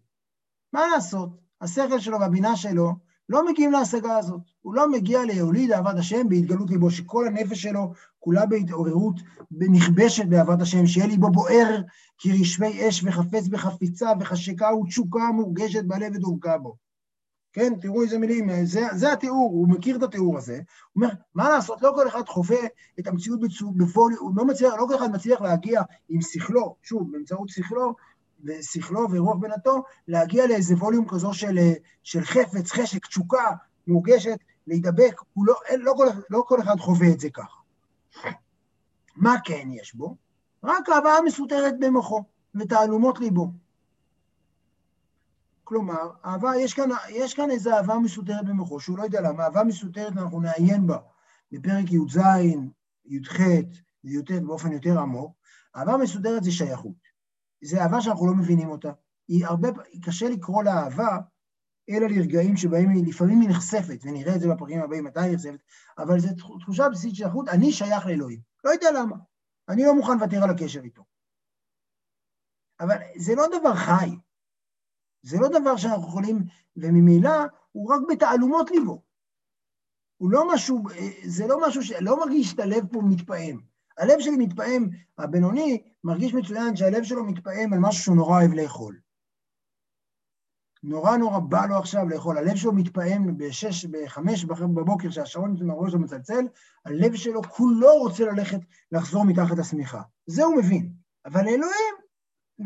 [0.72, 1.30] מה לעשות?
[1.61, 2.92] השכל שלו והבינה שלו
[3.28, 4.40] לא מגיעים להשגה הזאת.
[4.62, 9.14] הוא לא מגיע להוליד אהבת השם בהתגלות ליבו, שכל הנפש שלו כולה בהתעוררות,
[9.50, 11.82] נכבשת באהבת השם, שיהיה ליבו בוער
[12.18, 16.76] כרשמי אש וחפץ בחפיצה וחשקה ותשוקה מורגשת בלב ודורכה בו.
[17.57, 20.61] כן, תראו איזה מילים, זה, זה התיאור, הוא מכיר את התיאור הזה.
[20.92, 22.59] הוא אומר, מה לעשות, לא כל אחד חווה
[23.01, 23.40] את המציאות
[23.77, 27.95] בפועל, הוא לא מצליח, לא כל אחד מצליח להגיע עם שכלו, שוב, באמצעות שכלו,
[28.45, 31.59] ושכלו ורוח בינתו, להגיע לאיזה ווליום כזו של,
[32.03, 33.51] של חפץ, חשק, תשוקה,
[33.87, 37.59] מורגשת, להידבק, לא, לא, כל, לא כל אחד חווה את זה ככה.
[39.16, 40.16] מה כן יש בו?
[40.64, 42.23] רק אהבה מסותרת במוחו
[42.55, 43.51] ותעלומות ליבו.
[45.68, 49.64] כלומר, אהבה, יש כאן, יש כאן איזו אהבה מסותרת במוחו, שהוא לא יודע למה, אהבה
[49.64, 50.98] מסותרת, אנחנו נעיין בה
[51.52, 52.20] בפרק י"ז,
[53.05, 53.40] י"ח
[54.05, 55.37] וי"ט באופן יותר עמוק,
[55.76, 56.96] אהבה מסודרת זה שייכות.
[57.64, 58.92] זה אהבה שאנחנו לא מבינים אותה.
[59.29, 59.68] היא הרבה,
[60.05, 61.18] קשה לקרוא לה אהבה,
[61.90, 65.61] אלא לרגעים שבהם היא לפעמים היא נחשפת, ונראה את זה בפרקים הבאים מתי היא נחשפת,
[65.98, 66.29] אבל זו
[66.61, 68.40] תחושה בסיסית של שייכות, אני שייך לאלוהים.
[68.64, 69.16] לא יודע למה.
[69.68, 71.05] אני לא מוכן לוותר על הקשר איתו.
[72.81, 74.16] אבל זה לא דבר חי.
[75.26, 76.44] זה לא דבר שאנחנו יכולים,
[76.76, 77.30] וממילא
[77.72, 79.02] הוא רק בתעלומות ליבו.
[80.16, 80.82] הוא לא משהו,
[81.24, 81.92] זה לא משהו, ש...
[82.00, 83.60] לא מרגיש את הלב פה מתפעם.
[83.98, 88.98] הלב שלי מתפעם, הבינוני מרגיש מצוין שהלב שלו מתפעם על משהו שהוא נורא אוהב לאכול.
[90.82, 96.00] נורא נורא בא לו עכשיו לאכול, הלב שלו מתפעם בשש, בחמש בבוקר, שהשעון מהראש שלו
[96.00, 96.46] מצלצל,
[96.84, 98.60] הלב שלו כולו רוצה ללכת,
[98.92, 100.02] לחזור מתחת השמיכה.
[100.26, 100.92] זה הוא מבין.
[101.24, 101.94] אבל אלוהים,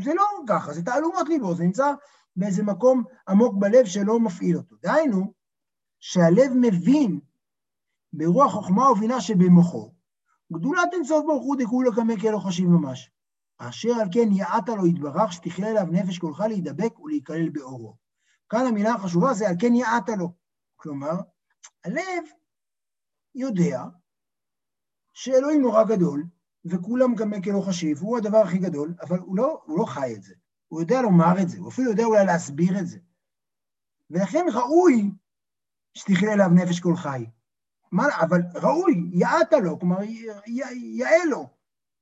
[0.02, 1.92] זה לא ככה, זה תעלומות ליבו, זה נמצא
[2.36, 4.76] באיזה מקום עמוק בלב שלא מפעיל אותו.
[4.82, 5.32] דהיינו,
[6.00, 7.20] שהלב מבין
[8.12, 9.92] ברוח חוכמה ובינה שבמוחו,
[10.52, 13.10] גדולת אינסוף ברוך הוא דכולו קמא כאלו חשיב ממש.
[13.58, 17.96] אשר על כן יעעת לו יתברך, שתכלה אליו נפש כולך להידבק ולהיכלל באורו.
[18.48, 20.32] כאן המילה החשובה זה על כן יעעת לו.
[20.76, 21.14] כלומר,
[21.84, 22.24] הלב
[23.34, 23.84] יודע
[25.12, 26.24] שאלוהים נורא גדול,
[26.64, 30.22] וכולם גם כלא חשיב, הוא הדבר הכי גדול, אבל הוא לא, הוא לא חי את
[30.22, 30.34] זה.
[30.70, 32.98] הוא יודע לומר את זה, הוא אפילו יודע אולי להסביר את זה.
[34.10, 35.10] ולכן ראוי
[35.94, 37.26] שתכלה אליו נפש כל חי.
[37.92, 39.96] מה, אבל ראוי, יעעת לו, כלומר,
[40.76, 41.50] יאה לו.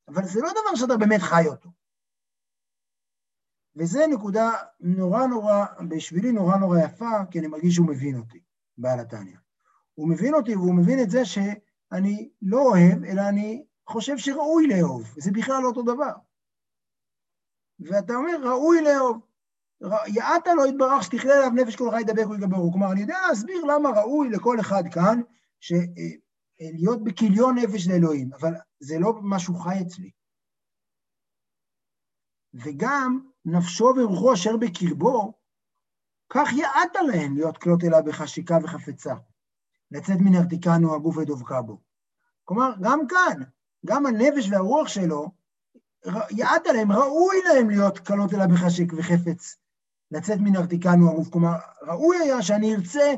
[0.09, 1.71] אבל זה לא דבר שאתה באמת חי אותו.
[3.77, 4.51] וזו נקודה
[4.81, 8.41] נורא נורא, בשבילי נורא נורא יפה, כי אני מרגיש שהוא מבין אותי,
[8.79, 9.37] בעל התניא.
[9.95, 15.15] הוא מבין אותי והוא מבין את זה שאני לא אוהב, אלא אני חושב שראוי לאהוב,
[15.19, 16.13] זה בכלל לא אותו דבר.
[17.81, 19.21] ואתה אומר, ראוי לאהוב.
[20.07, 22.73] יעעת לו יתברך שתכלה אליו נפש כל חי ידבק ויגברו.
[22.73, 25.21] כלומר, אני יודע להסביר למה ראוי לכל אחד כאן
[25.61, 25.73] ש...
[26.61, 30.11] להיות בכיליון נפש לאלוהים, אבל זה לא משהו חי אצלי.
[32.55, 35.33] וגם נפשו ורוחו אשר בקרבו,
[36.31, 39.15] כך יעט עליהן להיות כלות אליו בחשיקה וחפצה,
[39.91, 41.81] לצאת מן הרתיקנו הגוף ודבקה בו.
[42.45, 43.43] כלומר, גם כאן,
[43.87, 45.31] גם הנפש והרוח שלו,
[46.31, 49.57] יעט עליהם, ראוי להם להיות כלות אליו בחשיק וחפץ,
[50.11, 51.29] לצאת מן הרתיקנו הגוף.
[51.29, 53.15] כלומר, ראוי היה שאני ארצה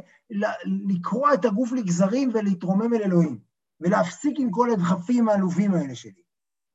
[0.89, 3.39] לקרוע את הגוף לגזרים ולהתרומם אל אלוהים,
[3.81, 6.23] ולהפסיק עם כל הדחפים העלובים האלה שלי.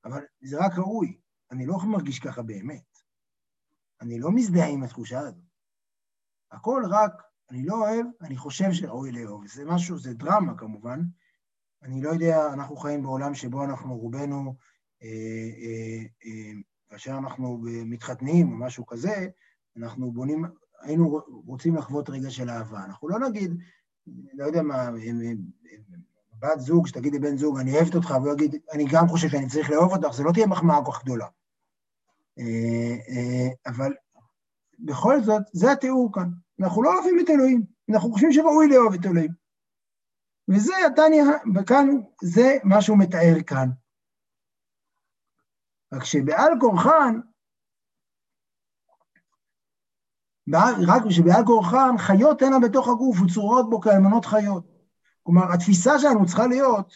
[0.06, 1.18] אבל זה רק ראוי,
[1.52, 3.00] אני לא מרגיש ככה באמת.
[4.02, 5.36] אני לא מזדהה עם התחושה הזאת.
[6.52, 7.12] הכל רק,
[7.52, 9.48] אני לא אוהב, אני חושב שראוי לאהוב.
[9.48, 11.00] זה משהו, זה דרמה כמובן.
[11.84, 14.56] אני לא יודע, אנחנו חיים בעולם שבו אנחנו רובנו,
[16.90, 19.28] כאשר אנחנו מתחתנים או משהו כזה,
[19.78, 20.46] אנחנו בונים,
[20.82, 22.84] היינו רוצים לחוות רגע של אהבה.
[22.84, 23.52] אנחנו לא נגיד,
[24.34, 24.90] לא יודע מה,
[26.40, 29.70] בת זוג, שתגיד לבן זוג, אני אוהבת אותך, והוא יגיד, אני גם חושב שאני צריך
[29.70, 31.28] לאהוב אותך, זה לא תהיה מחמאה כל כך גדולה.
[32.40, 33.94] אה, אה, אבל
[34.80, 36.30] בכל זאת, זה התיאור כאן.
[36.60, 39.32] אנחנו לא אוהבים את אלוהים, אנחנו חושבים שראוי לאהוב את אלוהים.
[40.48, 41.24] וזה התניא,
[41.56, 41.90] וכאן,
[42.24, 43.70] זה מה שהוא מתאר כאן.
[45.94, 47.20] רק שבעל כורחן,
[50.88, 54.64] רק שבעל כורחן חיות הנה בתוך הגוף וצורות בו כאלמנות חיות.
[55.24, 56.94] כלומר, התפיסה שלנו צריכה להיות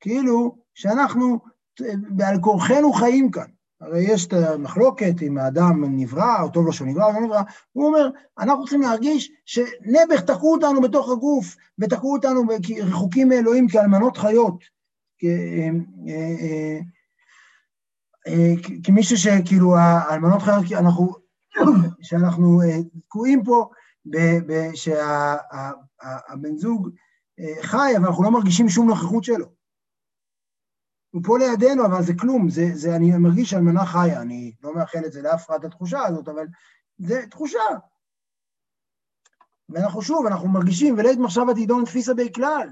[0.00, 1.38] כאילו שאנחנו
[2.08, 3.46] בעל כורחנו חיים כאן.
[3.80, 7.42] הרי יש את המחלוקת אם האדם נברא, או טוב לו שהוא נברא או לא נברא,
[7.72, 12.42] הוא אומר, אנחנו צריכים להרגיש שנעבך תקעו אותנו בתוך הגוף, ותקעו אותנו
[12.82, 14.64] רחוקים מאלוהים כאלמנות חיות,
[18.84, 21.12] כמישהו שכאילו האלמנות חיות, אנחנו,
[22.06, 22.60] שאנחנו
[23.04, 23.70] תקועים פה,
[24.74, 26.90] שהבן זוג
[27.62, 29.46] חי, אבל אנחנו לא מרגישים שום נוכחות שלו.
[31.10, 35.02] הוא פה לידינו, אבל זה כלום, זה, זה, אני מרגיש אלמנה חיה, אני לא מאחל
[35.06, 36.46] את זה לאף אחד, התחושה הזאת, אבל
[36.98, 37.58] זה תחושה.
[39.68, 42.68] ואנחנו שוב, אנחנו מרגישים, ולית מחשבה תידון תפיסה בי כלל.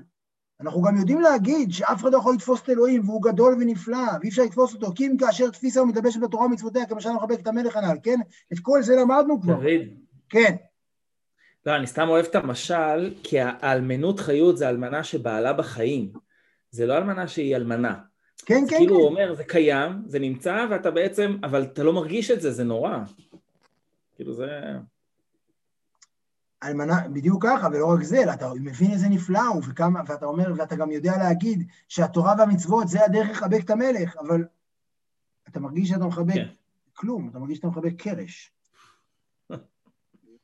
[0.60, 4.28] אנחנו גם יודעים להגיד שאף אחד לא יכול לתפוס את אלוהים, והוא גדול ונפלא, ואי
[4.28, 7.76] אפשר לתפוס אותו, כי אם כאשר תפיסה הוא מתלבשת בתורה ומצוותיה, כמשל מחבק את המלך
[7.76, 8.20] הנ"ל, כן?
[8.52, 9.54] את כל זה למדנו כבר.
[9.54, 9.88] דוד.
[10.28, 10.56] כן.
[11.66, 16.12] לא, אני סתם אוהב את המשל, כי האלמנות חיות זה אלמנה שבעלה בחיים.
[16.70, 17.94] זה לא אלמנה שהיא אלמנה.
[18.46, 19.00] כן, כן, כאילו כן.
[19.00, 22.64] הוא אומר, זה קיים, זה נמצא, ואתה בעצם, אבל אתה לא מרגיש את זה, זה
[22.64, 22.98] נורא.
[24.16, 24.60] כאילו זה...
[26.64, 30.52] אלמנה, בדיוק ככה, ולא רק זה, אלא אתה מבין איזה נפלא הוא, וכמה, ואתה אומר,
[30.56, 34.44] ואתה גם יודע להגיד שהתורה והמצוות זה הדרך לחבק את המלך, אבל
[35.48, 36.48] אתה מרגיש שאתה מחבק כן.
[36.92, 38.52] כלום, אתה מרגיש שאתה מחבק קרש.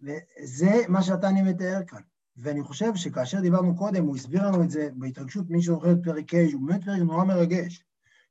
[0.03, 2.01] וזה מה שאתה אני מתאר כאן.
[2.37, 6.35] ואני חושב שכאשר דיברנו קודם, הוא הסביר לנו את זה בהתרגשות, מי שזוכר את פרק
[6.35, 7.85] ה', שהוא באמת פרק נורא מרגש.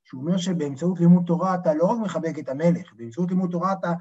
[0.03, 3.93] שהוא אומר שבאמצעות לימוד תורה אתה לא רק מחבק את המלך, באמצעות לימוד תורה אתה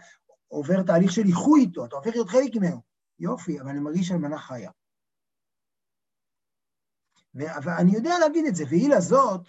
[0.48, 2.87] עובר תהליך של איחוי איתו, אתה הופך להיות חלק ממנו.
[3.18, 4.70] יופי, אבל אני מרגיש אלמנה חיה.
[7.34, 9.46] ואני יודע להגיד את זה, והיא לזאת,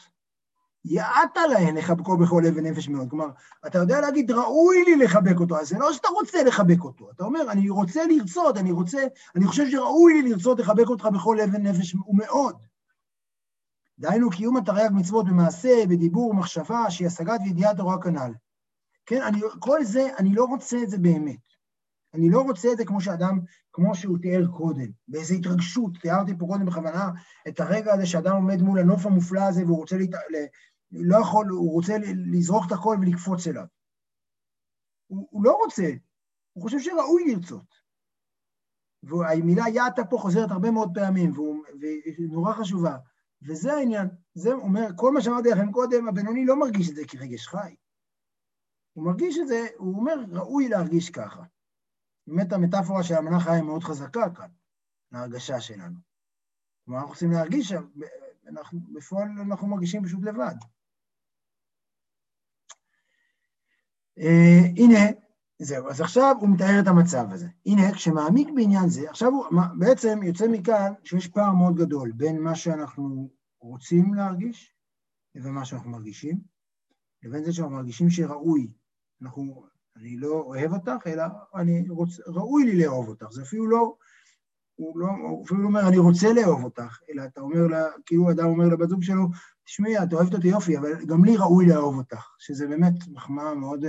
[0.85, 3.09] יעעת להן לחבקו בכל לב ונפש מאוד.
[3.09, 3.27] כלומר,
[3.67, 7.11] אתה יודע להגיד, ראוי לי לחבק אותו, אז זה לא שאתה רוצה לחבק אותו.
[7.11, 9.03] אתה אומר, אני רוצה לרצות, אני רוצה,
[9.35, 12.55] אני חושב שראוי לי לרצות לחבק אותך בכל לב ונפש ומאוד.
[13.99, 18.33] דהיינו, קיום התרי"ג מצוות במעשה, בדיבור, מחשבה, שהיא השגת וידיעת תורה כנ"ל.
[19.05, 21.48] כן, אני, כל זה, אני לא רוצה את זה באמת.
[22.13, 23.39] אני לא רוצה את זה כמו שאדם,
[23.71, 27.09] כמו שהוא תיאר קודם, באיזו התרגשות, תיארתי פה קודם בכוונה
[27.47, 30.09] את הרגע הזה שאדם עומד מול הנוף המופלא הזה והוא רוצה, להת...
[30.91, 31.93] לא יכול, הוא רוצה
[32.31, 33.65] לזרוק את הכל ולקפוץ אליו.
[35.07, 35.91] הוא, הוא לא רוצה,
[36.53, 37.79] הוא חושב שראוי לרצות.
[39.03, 41.31] והמילה יעתה פה חוזרת הרבה מאוד פעמים,
[41.79, 42.97] והיא נורא חשובה.
[43.47, 47.47] וזה העניין, זה אומר, כל מה שאמרתי לכם קודם, הבינוני לא מרגיש את זה כרגש
[47.47, 47.75] חי.
[48.93, 51.43] הוא מרגיש את זה, הוא אומר, ראוי להרגיש ככה.
[52.29, 54.49] באמת המטאפורה של המנה חיה היא מאוד חזקה כאן,
[55.11, 55.95] להרגשה שלנו.
[56.85, 57.73] כלומר, אנחנו רוצים להרגיש,
[58.47, 60.55] אנחנו, בפועל אנחנו מרגישים פשוט לבד.
[64.19, 64.99] Uh, הנה,
[65.59, 67.47] זהו, אז עכשיו הוא מתאר את המצב הזה.
[67.65, 69.45] הנה, כשמעמיק בעניין זה, עכשיו הוא
[69.79, 73.29] בעצם יוצא מכאן שיש פער מאוד גדול בין מה שאנחנו
[73.61, 74.75] רוצים להרגיש
[75.35, 76.39] לבין מה שאנחנו מרגישים,
[77.23, 78.71] לבין זה שאנחנו מרגישים שראוי,
[79.21, 79.65] אנחנו,
[79.99, 81.23] אני לא אוהב אותך, אלא
[81.55, 83.31] אני רוצ, ראוי לי לאהוב אותך.
[83.31, 83.95] זה אפילו לא,
[84.75, 88.31] הוא לא, הוא אפילו לא אומר, אני רוצה לאהוב אותך, אלא אתה אומר לה, כאילו
[88.31, 89.27] אדם אומר לבת זוג שלו,
[89.63, 93.85] תשמעי, את אוהבת אותי יופי, אבל גם לי ראוי לאהוב אותך, שזה באמת מחמאה מאוד...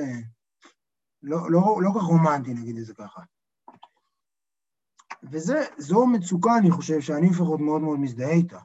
[1.23, 3.23] לא, לא, לא כך רומנטי, נגיד את זה ככה.
[5.23, 8.59] וזו מצוקה, אני חושב, שאני לפחות מאוד מאוד מזדהה איתה.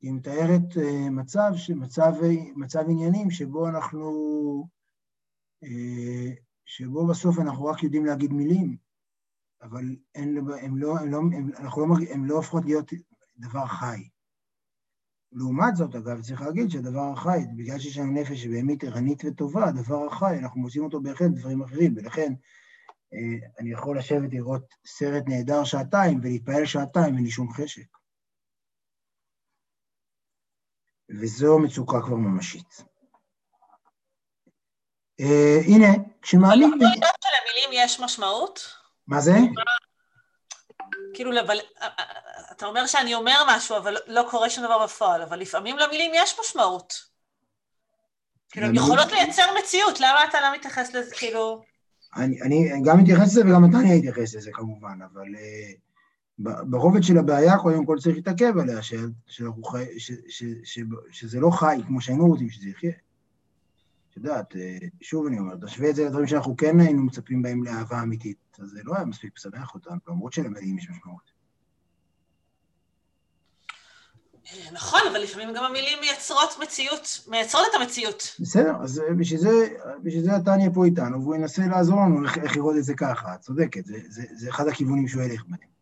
[0.00, 2.12] היא מתארת uh, מצב, מצב,
[2.56, 4.10] מצב עניינים שבו אנחנו,
[6.64, 8.76] שבו בסוף אנחנו רק יודעים להגיד מילים,
[9.62, 9.84] אבל
[10.16, 12.92] לא, הם לא, הם לא, הם, אנחנו לא, הם לא הופכות להיות
[13.38, 14.08] דבר חי.
[15.32, 20.06] לעומת זאת, אגב, צריך להגיד שהדבר החי, בגלל שיש לנו נפש שבאמת ערנית וטובה, הדבר
[20.06, 22.32] החי, אנחנו מוצאים אותו בהחלט בדברים אחרים, ולכן
[23.14, 27.86] אה, אני יכול לשבת לראות סרט נהדר שעתיים ולהתפעל שעתיים, אין לי שום חשק.
[31.10, 32.93] וזו מצוקה כבר ממשית.
[35.20, 35.88] אה, הנה,
[36.22, 36.72] כשמעלים...
[36.72, 38.74] אבל לא יודעת שלמילים יש משמעות?
[39.06, 39.32] מה זה?
[41.14, 41.58] כאילו, אבל
[42.52, 46.36] אתה אומר שאני אומר משהו, אבל לא קורה שום דבר בפועל, אבל לפעמים למילים יש
[46.40, 47.14] משמעות.
[48.50, 51.62] כאילו, הן יכולות לייצר מציאות, למה אתה לא מתייחס לזה, כאילו...
[52.16, 55.84] אני, אני גם מתייחס לזה וגם אתה נהיה להתייחס לזה כמובן, אבל uh,
[56.38, 58.94] ברובד של הבעיה קודם כל צריך להתעכב עליה, ש,
[59.64, 60.78] חי, ש, ש, ש,
[61.10, 62.92] שזה לא חי כמו שהיינו רוצים שזה יחיה.
[64.14, 64.54] את יודעת,
[65.00, 68.68] שוב אני אומר, תשווה את זה לדברים שאנחנו כן היינו מצפים בהם לאהבה אמיתית, אז
[68.68, 71.34] זה לא היה מספיק משמח אותנו, למרות שלמילים יש משמעות.
[74.72, 78.36] נכון, אבל לפעמים גם המילים מייצרות מציאות, מייצרות את המציאות.
[78.40, 82.38] בסדר, אז בשביל זה, בשביל זה אתה נהיה פה איתנו, והוא ינסה לעזור לנו איך,
[82.38, 85.74] איך לראות את זה ככה, את צודקת, זה, זה, זה אחד הכיוונים שהוא ילך בהם.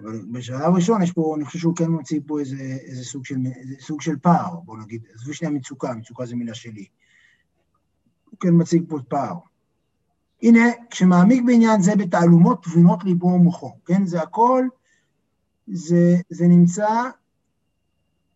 [0.00, 3.36] אבל בשלב ראשון יש פה, אני חושב שהוא כן מוציא פה איזה, איזה סוג, של,
[3.60, 6.86] איזה סוג של פער, בוא נגיד, עזבו שנייה מצוקה, מצוקה זו מילה שלי.
[8.40, 9.34] כן מציג פה פער.
[10.42, 14.06] הנה, כשמעמיק בעניין זה בתעלומות תבונות ליבו ומוחו, כן?
[14.06, 14.68] זה הכל,
[15.66, 16.88] זה, זה נמצא,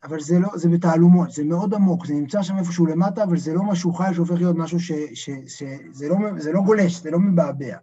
[0.04, 3.54] אבל זה לא, זה בתעלומות, זה מאוד עמוק, זה נמצא שם איפשהו למטה, אבל זה
[3.54, 4.92] לא משהו חי שהופך להיות משהו ש...
[5.14, 5.62] ש, ש
[5.92, 7.76] זה, לא, זה לא גולש, זה לא מבעבע.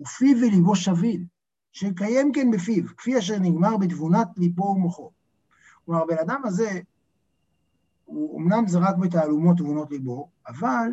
[0.00, 1.24] ופיו וליבו שביל,
[1.72, 5.10] שקיים כן בפיו, כפי אשר נגמר בתבונת ליבו ומוחו.
[5.84, 6.80] כלומר, הבן אדם הזה,
[8.04, 10.90] הוא אמנם זה רק בתעלומות תבונות ליבו, אבל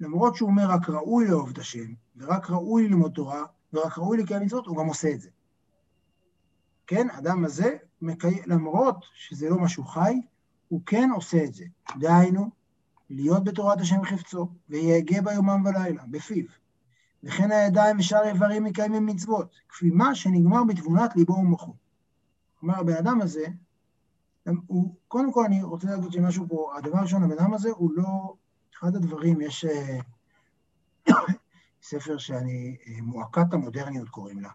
[0.00, 4.42] למרות שהוא אומר רק ראוי לאהוב את השם, ורק ראוי ללמוד תורה, ורק ראוי לקיים
[4.42, 5.30] מצוות, הוא גם עושה את זה.
[6.86, 8.42] כן, אדם הזה, מקי...
[8.46, 10.20] למרות שזה לא משהו חי,
[10.68, 11.64] הוא כן עושה את זה.
[11.98, 12.50] דהיינו,
[13.10, 16.44] להיות בתורת השם חפצו, ויהגה בה יומם ולילה, בפיו.
[17.22, 21.74] וכן הידיים ושאר איברים מקיימים מצוות, כפי מה שנגמר בתבונת ליבו ומוחו.
[22.60, 23.46] כלומר, הבן אדם הזה,
[24.66, 28.34] הוא, קודם כל אני רוצה להגיד שמשהו פה, הדבר הראשון, הבן אדם הזה הוא לא,
[28.78, 29.98] אחד הדברים, יש אה,
[31.82, 34.50] ספר שאני, אה, מועקת המודרניות קוראים לה,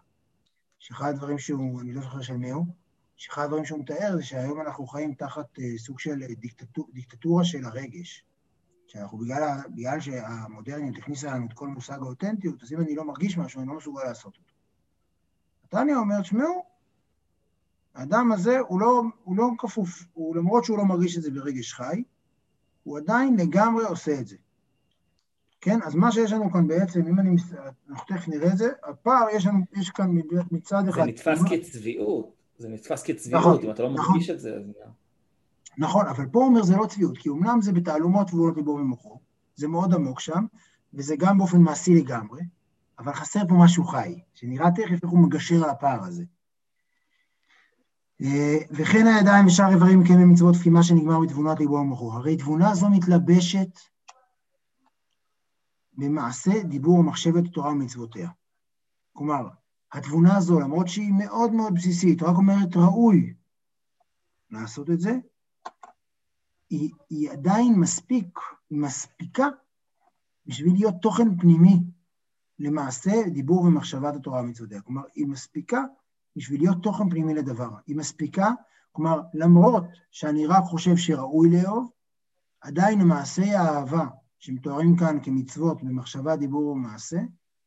[0.78, 2.66] שאחד הדברים שהוא, אני לא זוכר של מי הוא,
[3.16, 7.64] שאחד הדברים שהוא מתאר זה שהיום אנחנו חיים תחת אה, סוג של דיקטטור, דיקטטורה של
[7.64, 8.24] הרגש.
[8.86, 13.38] שאנחנו, בגלל, בגלל שהמודרניות הכניסה לנו את כל מושג האותנטיות, אז אם אני לא מרגיש
[13.38, 14.54] משהו, אני לא מסוגל לעשות אותו.
[15.64, 16.64] נתניה אומר, תשמעו,
[17.94, 21.72] האדם הזה הוא לא, הוא לא כפוף, הוא, למרות שהוא לא מרגיש את זה ברגש
[21.72, 22.02] חי,
[22.82, 24.36] הוא עדיין לגמרי עושה את זה.
[25.60, 27.36] כן, אז מה שיש לנו כאן בעצם, אם אני,
[27.90, 30.10] אנחנו תכף נראה את זה, הפער, יש לנו, יש כאן
[30.50, 31.00] מצד אחד...
[31.00, 34.62] זה נתפס כצביעות, זה נתפס כצביעות, נכון, אם אתה לא נכון, מרגיש את זה, אז...
[35.78, 39.18] נכון, אבל פה הוא אומר זה לא צביעות, כי אמנם זה בתעלומות וגבולות ליבו ומוחו,
[39.54, 40.44] זה מאוד עמוק שם,
[40.94, 42.42] וזה גם באופן מעשי לגמרי,
[42.98, 46.24] אבל חסר פה משהו חי, שנראה תכף איך הוא מגשר על הפער הזה.
[48.24, 52.12] אה, וכן הידיים ושאר איברים מקיימים מצוות כפי מה שנגמר בתבונת ליבו ומוחו.
[52.12, 53.78] הרי תבונה זו מתלבשת
[55.92, 58.30] במעשה, דיבור ומחשבת תורה ומצוותיה.
[59.12, 59.48] כלומר,
[59.92, 63.34] התבונה הזו, למרות שהיא מאוד מאוד בסיסית, רק אומרת ראוי
[64.50, 65.12] לעשות את זה,
[66.70, 68.38] היא, היא עדיין מספיק,
[68.70, 69.46] היא מספיקה
[70.46, 71.80] בשביל להיות תוכן פנימי
[72.58, 74.80] למעשה, דיבור ומחשבת התורה ומצוותיה.
[74.80, 75.82] כלומר, היא מספיקה
[76.36, 77.70] בשביל להיות תוכן פנימי לדבר.
[77.86, 78.50] היא מספיקה,
[78.92, 81.90] כלומר, למרות שאני רק חושב שראוי לאהוב,
[82.60, 84.06] עדיין מעשי האהבה
[84.38, 87.18] שמתוארים כאן כמצוות במחשבה, דיבור ומעשה,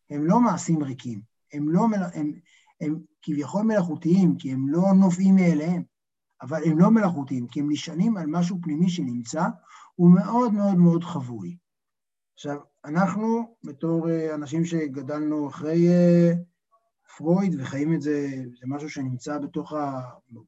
[0.09, 1.21] הם לא מעשים ריקים,
[1.53, 2.33] הם, לא, הם, הם,
[2.81, 5.83] הם כביכול מלאכותיים, כי הם לא נובעים מאליהם,
[6.41, 9.43] אבל הם לא מלאכותיים, כי הם נשענים על משהו פנימי שנמצא,
[9.95, 11.57] הוא מאוד מאוד מאוד חבוי.
[12.33, 16.33] עכשיו, אנחנו, בתור אה, אנשים שגדלנו אחרי אה,
[17.17, 20.01] פרויד וחיים את זה, זה משהו שנמצא בתוך ה...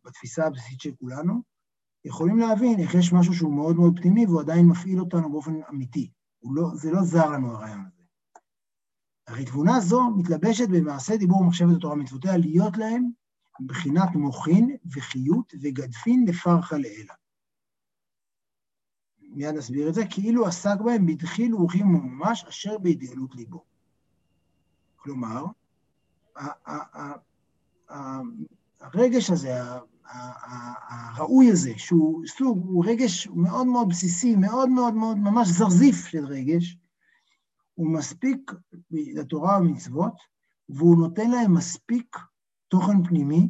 [0.04, 1.42] בתפיסה הבסיסית של כולנו,
[2.06, 6.12] יכולים להבין איך יש משהו שהוא מאוד מאוד פנימי והוא עדיין מפעיל אותנו באופן אמיתי.
[6.44, 8.04] לא, זה לא זר לנו הרעיון הזה.
[9.28, 13.10] הרי תבונה זו מתלבשת במעשה דיבור ומחשבת התורה מצוותיה להיות להם
[13.60, 17.14] מבחינת מוחין וחיות וגדפין לפרחה לאלה.
[19.20, 23.64] מיד נסביר את זה, כאילו עסק בהם בדחיל ורוחים וממש אשר בהתגלות ליבו.
[24.96, 25.46] כלומר,
[28.82, 29.60] הרגש הזה,
[30.89, 36.26] הראוי הזה, שהוא סוג, הוא רגש מאוד מאוד בסיסי, מאוד מאוד מאוד ממש זרזיף של
[36.26, 36.78] רגש,
[37.73, 38.52] הוא מספיק
[38.91, 40.13] לתורה ומצוות,
[40.69, 42.17] והוא נותן להם מספיק
[42.67, 43.50] תוכן פנימי,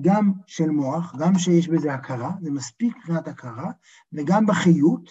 [0.00, 3.70] גם של מוח, גם שיש בזה הכרה, זה מספיק מבחינת הכרה,
[4.12, 5.10] וגם בחיות,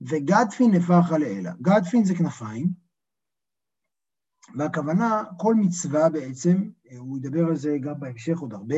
[0.00, 1.52] וגדפין נפחה לאלה.
[1.62, 2.83] גדפין זה כנפיים,
[4.58, 8.76] והכוונה, כל מצווה בעצם, הוא ידבר על זה גם בהמשך עוד הרבה,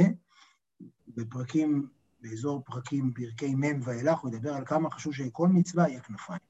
[1.09, 1.89] בפרקים,
[2.21, 6.41] באזור פרקים פרקי מ' ואילך, הוא ידבר על כמה חשוב שכל מצווה יהיה כנפיים.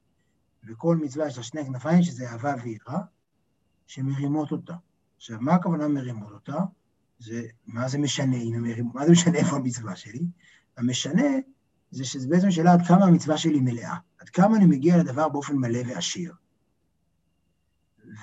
[0.67, 2.99] וכל מצווה יש לה שני כנפיים, שזה אהבה ויראה,
[3.87, 4.75] שמרימות אותה.
[5.17, 6.57] עכשיו, מה הכוונה מרימות אותה?
[7.19, 10.25] זה, מה זה משנה אם מרימות, מה זה משנה איפה המצווה שלי?
[10.77, 11.27] המשנה
[11.91, 15.55] זה שזה בעצם שאלה עד כמה המצווה שלי מלאה, עד כמה אני מגיע לדבר באופן
[15.55, 16.33] מלא ועשיר.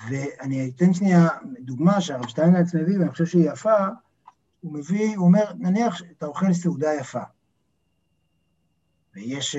[0.09, 1.27] ואני אתן שנייה
[1.59, 3.87] דוגמה שהרב שטיינלץ מביא, ואני חושב שהיא יפה,
[4.61, 7.21] הוא מביא, הוא אומר, נניח שאתה אוכל סעודה יפה,
[9.15, 9.55] ויש,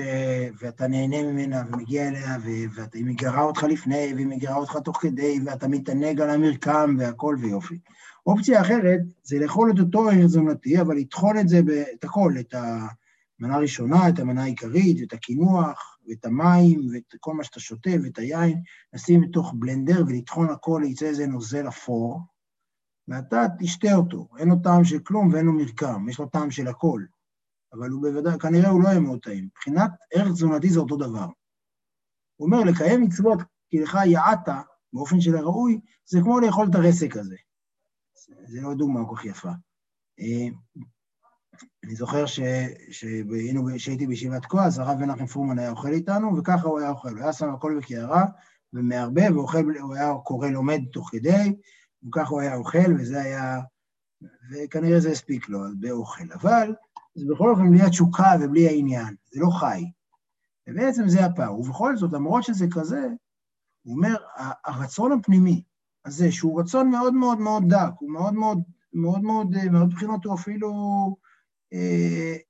[0.61, 5.67] ואתה נהנה ממנה ומגיע אליה, והיא מגרה אותך לפני, והיא מגרה אותך תוך כדי, ואתה
[5.67, 7.79] מתענג על המרקם והכל ויופי.
[8.25, 11.61] אופציה אחרת זה לאכול את אותו ערך תזונתי, אבל לטחון את זה,
[11.99, 17.43] את הכל, את המנה הראשונה, את המנה העיקרית, את הקינוח, ואת המים, ואת כל מה
[17.43, 18.61] שאתה שותה, ואת היין,
[18.93, 22.21] נשים בתוך בלנדר ולטחון הכל, יצא איזה נוזל אפור,
[23.07, 24.27] ואתה תשתה אותו.
[24.37, 27.03] אין לו טעם של כלום ואין לו מרקם, יש לו טעם של הכל.
[27.73, 29.45] אבל הוא בוודאי, כנראה הוא לא יהיה מאוד טעים.
[29.45, 31.27] מבחינת ערך תזונתי זה אותו דבר.
[32.35, 33.39] הוא אומר, לקיים מצוות
[33.69, 34.53] כי לך יעדת
[34.93, 37.35] באופן של הראוי, זה כמו לאכול את הרסק הזה.
[38.47, 39.49] זה לא דוגמה כל כך יפה.
[41.63, 42.25] אה, אני זוכר
[43.77, 47.09] שהייתי בישיבת כה, אז הרב מנחם פורמן היה אוכל איתנו, וככה הוא היה אוכל.
[47.09, 48.25] הוא היה שם הכל בקערה,
[48.73, 51.55] ומערבב, והוא היה קורא לומד תוך כדי,
[52.07, 53.59] וככה הוא היה אוכל, וזה היה...
[54.51, 56.31] וכנראה זה הספיק לו, באוכל.
[56.33, 56.75] אבל
[57.15, 59.91] זה בכל אופן בלי התשוקה ובלי העניין, זה לא חי.
[60.67, 61.59] ובעצם זה הפער.
[61.59, 63.07] ובכל זאת, למרות שזה כזה,
[63.83, 64.15] הוא אומר,
[64.65, 65.63] הרצון הפנימי
[66.05, 68.61] הזה, שהוא רצון מאוד מאוד מאוד דק, הוא מאוד מאוד,
[68.93, 71.26] מאוד מאוד, מאוד בחינות הוא אפילו, אה,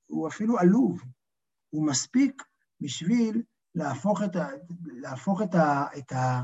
[0.06, 1.02] הוא אפילו עלוב,
[1.70, 2.42] הוא מספיק
[2.80, 3.42] בשביל
[3.74, 4.46] להפוך את ה...
[4.86, 5.86] להפוך את ה...
[5.98, 6.42] את ה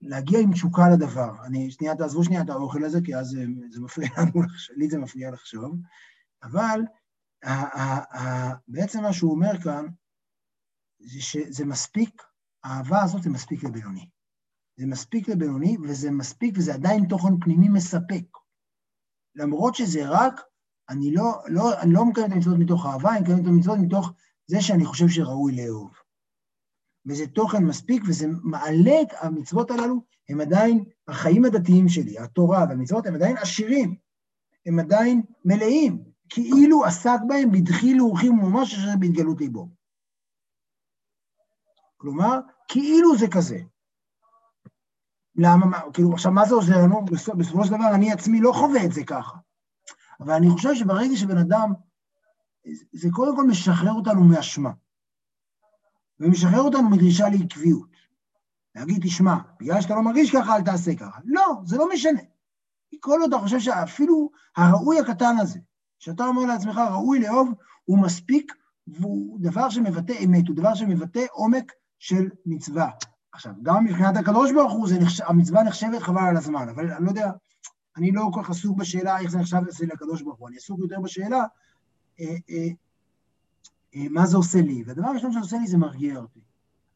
[0.00, 1.44] להגיע עם תשוקה לדבר.
[1.44, 4.42] אני, שנייה, תעזבו שנייה את האוכל הזה, כי אז זה, זה מפריע לנו,
[4.76, 5.76] לי זה מפריע לחשוב,
[6.42, 6.80] אבל
[7.44, 9.86] ה, ה, ה, בעצם מה שהוא אומר כאן,
[11.00, 12.22] זה שזה מספיק,
[12.64, 14.08] האהבה הזאת זה מספיק לבינוני.
[14.76, 18.24] זה מספיק לבינוני, וזה מספיק, וזה עדיין תוכן פנימי מספק.
[19.34, 20.40] למרות שזה רק,
[20.88, 24.12] אני לא, לא, אני לא מקיים את המצוות מתוך אהבה, אני מקיים את המצוות מתוך
[24.46, 25.90] זה שאני חושב שראוי לאהוב.
[27.06, 33.06] וזה תוכן מספיק, וזה מעלה את המצוות הללו, הם עדיין, החיים הדתיים שלי, התורה והמצוות,
[33.06, 33.96] הם עדיין עשירים,
[34.66, 39.68] הם עדיין מלאים, כאילו עסק בהם בדחילו ורחימו ממש אשר בהתגלות ליבו.
[41.96, 43.58] כלומר, כאילו זה כזה.
[45.36, 47.04] למה, מה, כאילו, עכשיו, מה זה עוזר לנו?
[47.38, 49.36] בסופו של דבר, אני עצמי לא חווה את זה ככה.
[50.20, 51.72] אבל אני חושב שברגע שבן אדם,
[52.92, 54.70] זה קודם כל משחרר אותנו מאשמה.
[56.20, 57.96] ומשחרר אותנו מדרישה לעקביות.
[58.74, 61.20] להגיד, תשמע, בגלל שאתה לא מרגיש ככה, אל תעשה ככה.
[61.24, 62.20] לא, זה לא משנה.
[63.00, 65.58] כל עוד אתה חושב שאפילו הראוי הקטן הזה,
[65.98, 67.52] שאתה אומר לעצמך, ראוי לאהוב,
[67.84, 68.52] הוא מספיק,
[68.86, 72.90] והוא דבר שמבטא אמת, הוא דבר שמבטא עומק של מצווה.
[73.32, 75.20] עכשיו, גם מבחינת הקדוש ברוך הוא, נחש...
[75.20, 77.30] המצווה נחשבת חבל על הזמן, אבל אני לא יודע,
[77.96, 80.80] אני לא כל כך עסוק בשאלה איך זה נחשב אצל הקדוש ברוך הוא, אני עסוק
[80.80, 81.44] יותר בשאלה
[82.20, 82.68] אה, אה,
[83.94, 84.82] אה, מה זה עושה לי.
[84.86, 86.40] והדבר הראשון שעושה לי זה מרגיע אותי.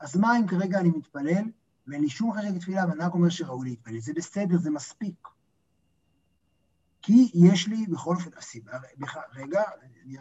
[0.01, 1.45] אז מה אם כרגע אני מתפלל,
[1.87, 4.01] ואין לי שום חשק לתפילה, ואני רק אומר שראוי להתפלל?
[4.01, 5.29] זה בסדר, זה מספיק.
[7.03, 8.73] כי יש לי בכל אופן הסיבה,
[9.35, 9.63] רגע,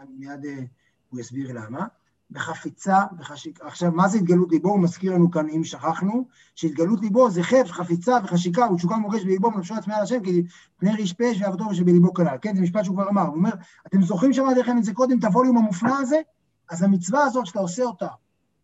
[0.09, 0.63] מיד אה,
[1.09, 1.87] הוא יסביר למה,
[2.31, 3.67] בחפיצה, בחשיקה.
[3.67, 4.69] עכשיו, מה זה התגלות ליבו?
[4.69, 9.53] הוא מזכיר לנו כאן, אם שכחנו, שהתגלות ליבו זה חפץ, חפיצה וחשיקה, ותשוקה מורגשת בליבו
[9.53, 10.43] ונפשו עצמי על השם, כי
[10.77, 12.37] פני ריש פש ועבודו שבליבו כלל.
[12.41, 13.21] כן, זה משפט שהוא כבר אמר.
[13.21, 13.51] הוא אומר,
[13.87, 16.21] אתם זוכרים שאמרתי לכם את זה קודם, את הווליום המופלא הזה?
[16.69, 18.07] אז המצווה הזאת שאתה עושה אותה,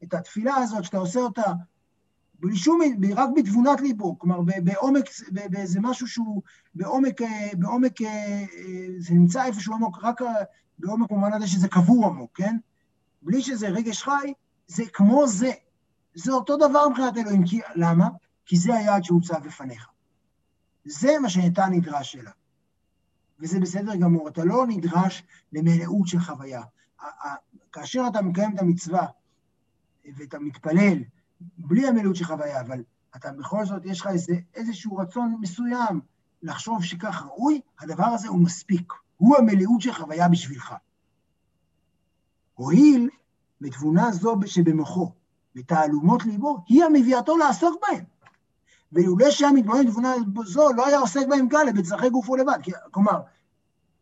[0.03, 1.53] את התפילה הזאת שאתה עושה אותה,
[2.39, 2.79] בלי שום,
[3.15, 6.41] רק בתבונת ליבו, כלומר בעומק, באיזה משהו שהוא
[6.75, 10.21] בעומק, אה, בעומק, אה, אה, זה נמצא איפשהו עמוק, רק
[10.79, 12.57] בעומק במובן הזה שזה קבור עמוק, כן?
[13.21, 14.33] בלי שזה רגש חי,
[14.67, 15.51] זה כמו זה.
[16.13, 17.45] זה אותו דבר מבחינת אלוהים.
[17.45, 18.09] כי, למה?
[18.45, 19.87] כי זה היעד שהוצב בפניך.
[20.85, 22.31] זה מה שאתה נדרש אליו.
[23.39, 26.61] וזה בסדר גמור, אתה לא נדרש למלאות של חוויה.
[27.71, 29.07] כאשר אתה מקיים את המצווה
[30.15, 30.97] ואתה מתפלל
[31.57, 32.83] בלי המלאות של חוויה, אבל
[33.15, 36.01] אתה בכל זאת, יש לך איזה, איזשהו רצון מסוים
[36.43, 38.93] לחשוב שכך ראוי, הדבר הזה הוא מספיק.
[39.17, 40.73] הוא המלאות של חוויה בשבילך.
[42.55, 43.09] הואיל
[43.61, 45.11] בתבונה זו שבמוחו,
[45.55, 48.03] בתעלומות ליבו, היא המביאתו לעסוק בהם.
[48.91, 50.13] ואילולא שהיה מתבונן בתבונה
[50.45, 52.59] זו, לא היה עוסק בהם כאלה, בצרכי גופו לבד.
[52.91, 53.21] כלומר,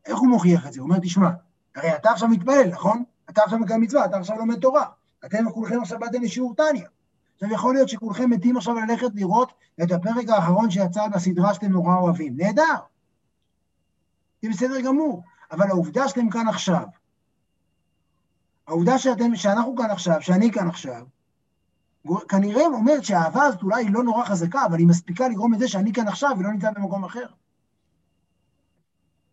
[0.06, 0.80] איך הוא מוכיח את זה?
[0.80, 1.30] הוא אומר, תשמע,
[1.76, 3.04] הרי אתה עכשיו מתפלל, נכון?
[3.30, 4.86] אתה עכשיו מקיים מצווה, אתה עכשיו לומד תורה.
[5.26, 6.88] אתם כולכם עכשיו באתם לשיעור טניה.
[7.34, 11.96] עכשיו, יכול להיות שכולכם מתים עכשיו ללכת לראות את הפרק האחרון שיצא בסדרה שאתם נורא
[11.96, 12.38] אוהבים.
[12.38, 12.76] נהדר.
[14.42, 15.24] זה בסדר גמור.
[15.52, 16.84] אבל העובדה שאתם כאן עכשיו,
[18.68, 21.06] העובדה שאתם, שאנחנו כאן עכשיו, שאני כאן עכשיו,
[22.30, 25.94] כנראה אומרת שהאהבה הזאת אולי היא לא נורא חזקה, אבל היא מספיקה לגרום לזה שאני
[25.94, 27.26] כאן עכשיו ולא נמצא במקום אחר.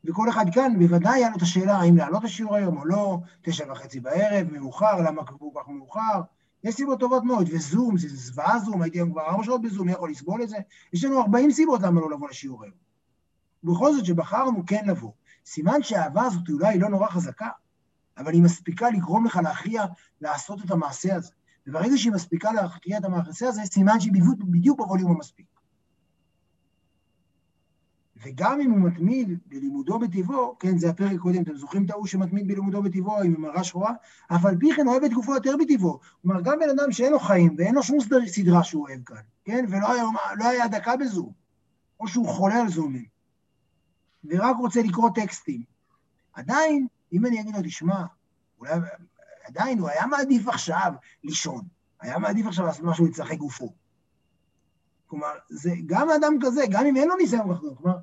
[0.04, 3.72] וכל אחד כאן, בוודאי היה לו את השאלה האם לעלות לשיעור היום או לא, תשע
[3.72, 6.20] וחצי בערב, מאוחר, למה קבעו כך מאוחר?
[6.64, 9.92] יש סיבות טובות מאוד, וזום, זה זוועה זום, הייתי היום כבר ארבע שעות בזום, מי
[9.92, 10.56] יכול לסבול את זה?
[10.92, 12.74] יש לנו ארבעים סיבות למה לא לבוא לשיעור היום.
[13.64, 15.12] ובכל זאת, שבחרנו כן לבוא,
[15.46, 17.48] סימן שהאהבה הזאת אולי לא נורא חזקה,
[18.20, 19.84] אבל היא מספיקה לגרום לך להכריע
[20.20, 21.32] לעשות את המעשה הזה.
[21.66, 25.46] וברגע שהיא מספיקה להכריע את המעשה הזה, סימן שהיא בדיוק בווליום המספיק.
[28.22, 32.48] וגם אם הוא מתמיד בלימודו בטבעו, כן, זה הפרק קודם, אתם זוכרים את ההוא שמתמיד
[32.48, 33.92] בלימודו בטבעו עם מראה שחורה?
[34.34, 35.98] אף על פי כן אוהב את גופו יותר בטבעו.
[36.22, 39.64] כלומר, גם בן אדם שאין לו חיים ואין לו שום סדרה שהוא אוהב כאן, כן,
[39.68, 40.04] ולא היה,
[40.38, 41.32] לא היה דקה בזום,
[42.00, 43.06] או שהוא חולה על זומים,
[44.24, 45.62] ורק רוצה לקרוא טקסטים,
[46.32, 48.04] עדיין אם אני אגיד לו, תשמע,
[48.58, 48.72] אולי
[49.44, 50.92] עדיין הוא היה מעדיף עכשיו
[51.24, 51.62] לישון,
[52.00, 53.72] היה מעדיף עכשיו לעשות משהו לצרכי גופו.
[55.06, 57.98] כלומר, זה גם אדם כזה, גם אם אין לו ניסיון לחזור, כלומר,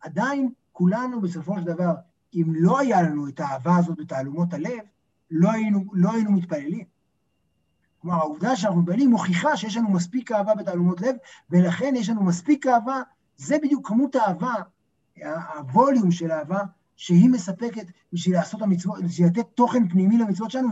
[0.00, 1.94] עדיין כולנו בסופו של דבר,
[2.34, 4.78] אם לא היה לנו את האהבה הזאת בתעלומות הלב,
[5.30, 6.84] לא היינו, לא היינו מתפללים.
[7.98, 11.16] כלומר, העובדה שאנחנו מתפללים מוכיחה שיש לנו מספיק אהבה בתעלומות לב,
[11.50, 13.02] ולכן יש לנו מספיק אהבה,
[13.36, 14.54] זה בדיוק כמות האהבה,
[15.54, 16.62] הווליום של האהבה,
[16.96, 20.68] שהיא מספקת בשביל לעשות המצוות, בשביל לתת תוכן פנימי למצוות שלנו,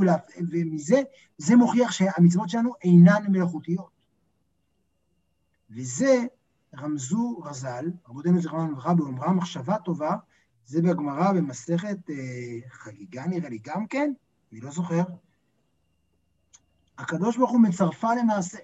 [0.53, 1.03] ומזה,
[1.39, 3.91] זה מוכיח שהמצוות שלנו אינן מלאכותיות.
[5.71, 6.25] וזה
[6.79, 10.17] רמזו רז"ל, רבותינו זכרונם לברכה, באומרה מחשבה טובה,
[10.67, 14.13] זה בגמרא במסכת אה, חגיגה נראה לי גם כן,
[14.53, 15.03] אני לא זוכר.
[16.99, 18.59] הקדוש ברוך הוא מצרפה למעשה,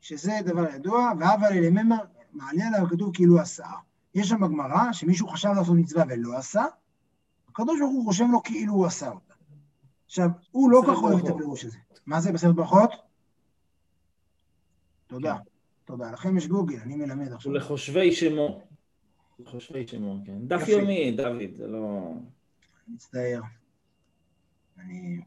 [0.00, 1.96] שזה דבר ידוע, ואבל אליממה
[2.32, 3.66] מעלה עליו כתוב כאילו עשה.
[4.16, 6.64] יש שם בגמרא שמישהו חשב לעשות מצווה ולא עשה,
[7.48, 9.34] הקדוש ברוך הוא רושם לו כאילו הוא עשה אותה.
[10.06, 11.78] עכשיו, הוא לא כך אוהב את הפירוש הזה.
[12.06, 12.90] מה זה בסרט ברכות?
[15.06, 15.36] תודה.
[15.84, 16.12] תודה.
[16.12, 17.52] לכם יש גוגל, אני מלמד עכשיו.
[17.52, 18.62] לחושבי שמו.
[19.38, 20.38] לחושבי שמו, כן.
[20.46, 22.12] דף יומי, דוד, זה לא...
[22.88, 23.40] מצטער.
[24.78, 25.20] אני...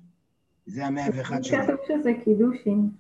[0.65, 1.57] זה המאה ואחד שלי.
[1.63, 2.91] כתוב שזה קידושין.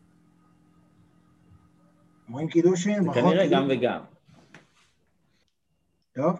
[2.27, 3.03] אומרים קידושין?
[3.03, 4.01] זה כנראה גם וגם.
[6.15, 6.39] טוב.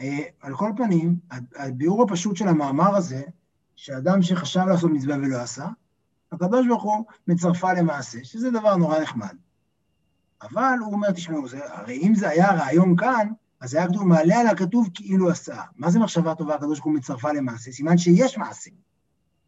[0.00, 1.16] אה, על כל פנים,
[1.56, 3.22] הביאור הפשוט של המאמר הזה,
[3.76, 5.66] שאדם שחשב לעשות מצווה ולא עשה,
[6.32, 9.36] הקדוש ברוך הוא מצרפה למעשה, שזה דבר נורא נחמד.
[10.42, 13.28] אבל הוא אומר, תשמעו, זה, הרי אם זה היה רעיון כאן,
[13.60, 15.62] אז היה כתוב, מעלה על הכתוב כאילו עשה.
[15.76, 17.72] מה זה מחשבה טובה, הקדוש ברוך הוא מצרפה למעשה?
[17.72, 18.70] סימן שיש מעשה.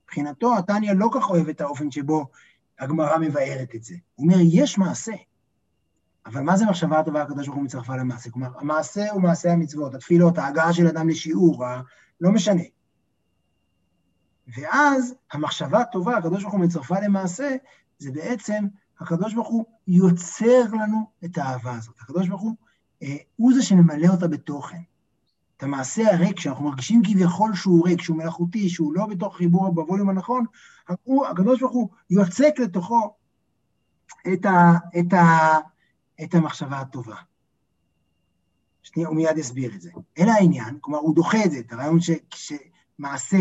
[0.05, 2.27] מבחינתו, התניא לא כך אוהב את האופן שבו
[2.79, 3.95] הגמרא מבארת את זה.
[4.15, 5.13] הוא אומר, יש מעשה.
[6.27, 8.31] אבל מה זה מחשבה טובה, הקדוש ברוך הוא מצרפה למעשה?
[8.31, 11.65] כלומר, המעשה הוא מעשה המצוות, התפילות, ההגעה של אדם לשיעור,
[12.21, 12.63] לא משנה.
[14.57, 17.57] ואז המחשבה הטובה, הקדוש ברוך הוא מצרפה למעשה,
[17.99, 18.67] זה בעצם,
[19.01, 21.95] הקדוש ברוך הוא יוצר לנו את האהבה הזאת.
[22.01, 22.55] הקדוש ברוך הוא,
[23.03, 24.81] אה, הוא זה שממלא אותה בתוכן.
[25.57, 30.09] את המעשה הריק, שאנחנו מרגישים כביכול שהוא ריק, שהוא מלאכותי, שהוא לא בתוך חיבור בווליום
[30.09, 30.45] הנכון,
[31.03, 33.15] הוא, הקדוש ברוך הוא יוצק לתוכו
[34.33, 35.59] את, ה, את, ה,
[36.23, 37.17] את המחשבה הטובה.
[38.83, 39.91] שנייה, הוא מיד יסביר את זה.
[40.19, 43.39] אלא העניין, כלומר, הוא דוחה את זה, את הרעיון ש, שמעשה,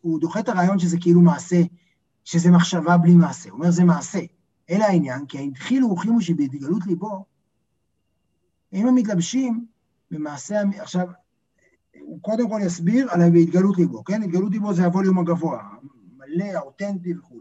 [0.00, 1.62] הוא דוחה את הרעיון שזה כאילו מעשה,
[2.24, 3.50] שזה מחשבה בלי מעשה.
[3.50, 4.20] הוא אומר, זה מעשה.
[4.70, 7.24] אלא העניין, כי התחילו וכימו שבהתגלות ליבו,
[8.72, 9.66] הם המתלבשים
[10.10, 11.06] במעשה, עכשיו,
[12.00, 14.22] הוא קודם כל יסביר על ההתגלות ליבו, כן?
[14.22, 15.68] התגלות ליבו זה הווליום הגבוה,
[16.16, 17.37] מלא, אותנטי וכו'.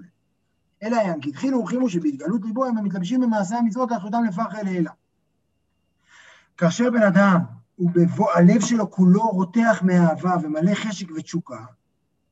[0.83, 4.91] אלא כי התחילו וכימו שבהתגלות ליבו הם המתלבשים במעשה המצוות לאחרותם לפח אל אלה.
[6.57, 7.39] כאשר בן אדם,
[7.79, 11.65] ובבוא, הלב שלו כולו רותח מאהבה ומלא חשק ותשוקה,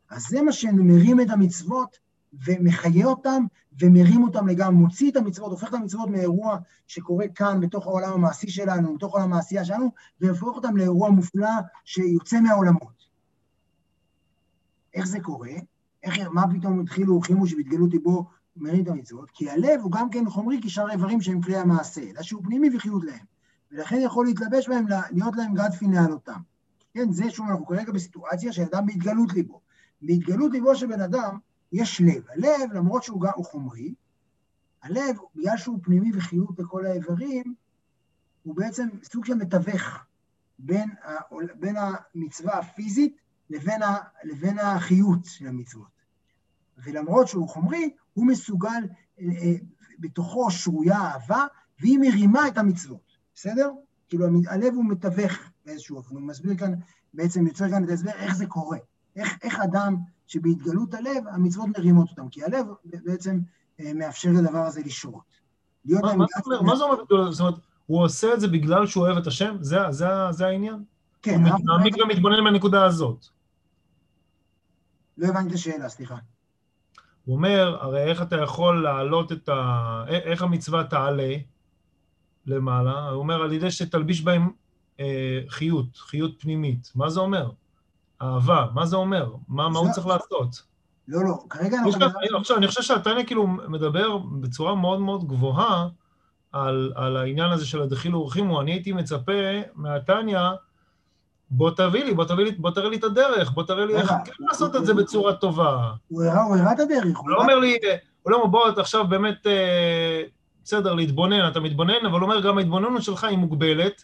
[0.10, 1.98] אז זה מה שמרים את המצוות
[2.46, 3.44] ומחיה אותם
[3.82, 8.50] ומרים אותם לגמרי, מוציא את המצוות, הופך את המצוות מאירוע שקורה כאן בתוך העולם המעשי
[8.50, 9.92] שלנו, בתוך עולם העשייה שלנו,
[10.22, 11.50] והופך אותם לאירוע מופלא
[11.86, 13.06] שיוצא מהעולמות.
[14.94, 15.52] איך זה קורה?
[16.04, 18.26] איך, מה פתאום התחילו חימוש והתגלות ליבו
[18.56, 19.32] מרים את המצוות?
[19.32, 23.04] כי הלב הוא גם כן חומרי כשאר איברים שהם כלי המעשה, אלא שהוא פנימי וחיות
[23.04, 23.26] להם,
[23.72, 26.40] ולכן יכול להתלבש בהם, להיות להם גד פינאלותם.
[26.94, 29.62] כן, זה שוב, אנחנו כרגע בסיטואציה של אדם בהתגלות ליבו.
[30.02, 31.38] בהתגלות ליבו של בן אדם,
[31.72, 32.24] יש לב.
[32.30, 33.94] הלב, למרות שהוא גם הוא חומרי,
[34.84, 37.56] הלב, בגלל שהוא פנימי וחיות לכל האיברים,
[38.44, 40.06] הוא בעצם סוג של מתווך
[40.60, 41.12] בין, ה,
[41.60, 43.18] בין המצווה הפיזית
[43.50, 45.95] לבין, ה, לבין החיות של המצוות.
[46.84, 48.84] ולמרות שהוא חומרי, הוא מסוגל,
[49.20, 49.54] אה, אה,
[50.00, 51.46] בתוכו שרויה אהבה,
[51.80, 53.72] והיא מרימה את המצוות, בסדר?
[54.10, 55.34] כאילו הלב הוא מתווך
[55.66, 56.74] באיזשהו אופן, הוא מסביר כאן,
[57.14, 58.78] בעצם יוצר כאן את ההסבר איך זה קורה.
[59.16, 59.96] איך, איך אדם
[60.28, 63.40] שבהתגלות הלב, המצוות מרימות אותם, כי הלב בעצם
[63.80, 65.36] אה, מאפשר לדבר הזה לשרות.
[65.86, 67.32] מה, מה, אומר, מה זה אומר?
[67.32, 67.56] זאת אומרת,
[67.86, 69.58] הוא עושה את זה בגלל שהוא אוהב את השם?
[69.62, 70.84] זה, זה, זה העניין?
[71.22, 71.46] כן.
[71.46, 73.26] הוא מעמיק ומתבונן מהנקודה הזאת.
[75.18, 76.16] לא הבנתי את השאלה, סליחה.
[77.26, 80.04] הוא אומר, הרי איך אתה יכול להעלות את ה...
[80.08, 81.36] איך המצווה תעלה
[82.46, 83.10] למעלה?
[83.10, 84.52] הוא אומר, על ידי שתלביש בהם
[85.00, 86.92] אה, חיות, חיות פנימית.
[86.96, 87.50] מה זה אומר?
[88.22, 89.32] אהבה, מה זה אומר?
[89.48, 90.62] מה, מה הוא צריך לעשות?
[91.08, 91.92] לא, לא, כרגע אנחנו...
[91.92, 92.36] מדברים...
[92.36, 95.88] עכשיו, אני חושב שהתניא כאילו מדבר בצורה מאוד מאוד גבוהה
[96.52, 98.62] על, על העניין הזה של הדחילו ורחימו.
[98.62, 99.32] אני הייתי מצפה
[99.76, 100.40] מהתניא,
[101.58, 104.14] בוא תביא לי, בוא תביא לי, בוא תראה לי את הדרך, בוא תראה לי איך
[104.26, 105.92] כן לעשות את זה בצורה טובה.
[106.08, 107.18] הוא הראה את הדרך.
[107.18, 107.78] הוא לא אומר לי,
[108.22, 110.22] הוא לא אומר, בוא, עכשיו באמת, אה,
[110.64, 114.04] בסדר, להתבונן, אתה מתבונן, אבל הוא אומר, גם ההתבוננות שלך היא מוגבלת.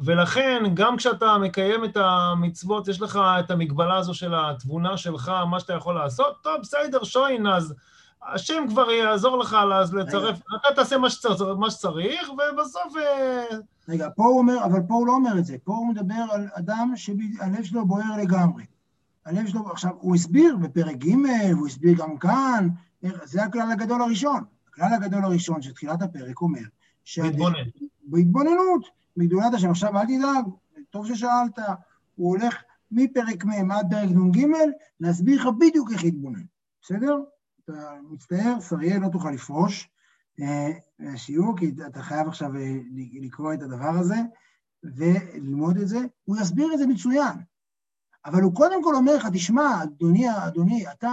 [0.00, 5.60] ולכן, גם כשאתה מקיים את המצוות, יש לך את המגבלה הזו של התבונה שלך, מה
[5.60, 7.74] שאתה יכול לעשות, טוב, בסדר, שוין, אז
[8.22, 9.56] השם כבר יעזור לך
[9.92, 12.96] לצרף, אתה תעשה מה שצריך, מה שצריך ובסוף...
[12.96, 13.44] אה,
[13.88, 16.48] רגע, פה הוא אומר, אבל פה הוא לא אומר את זה, פה הוא מדבר על
[16.52, 18.64] אדם שהלב שלו בוער לגמרי.
[19.26, 21.14] הלב שלו, עכשיו, הוא הסביר בפרק ג',
[21.52, 22.68] הוא הסביר גם כאן,
[23.24, 24.44] זה הכלל הגדול הראשון.
[24.68, 26.60] הכלל הגדול הראשון של תחילת הפרק אומר,
[27.18, 27.54] להתבונן.
[28.02, 28.84] בהתבוננות,
[29.16, 29.70] מגדולת השם.
[29.70, 30.44] עכשיו, אל תדאג,
[30.90, 31.58] טוב ששאלת,
[32.16, 34.46] הוא הולך מפרק מ' עד פרק נ"ג,
[35.00, 36.42] להסביר לך בדיוק איך להתבונן,
[36.82, 37.16] בסדר?
[37.70, 39.90] אתה מצטער, שריאל לא תוכל לפרוש
[40.98, 42.76] מהשיעור, אה, כי אתה חייב עכשיו אה,
[43.20, 44.16] לקרוא את הדבר הזה
[44.84, 45.98] וללמוד את זה.
[46.24, 47.36] הוא יסביר את זה מצוין.
[48.24, 51.12] אבל הוא קודם כל אומר לך, תשמע, אדוני, אדוני, אתה,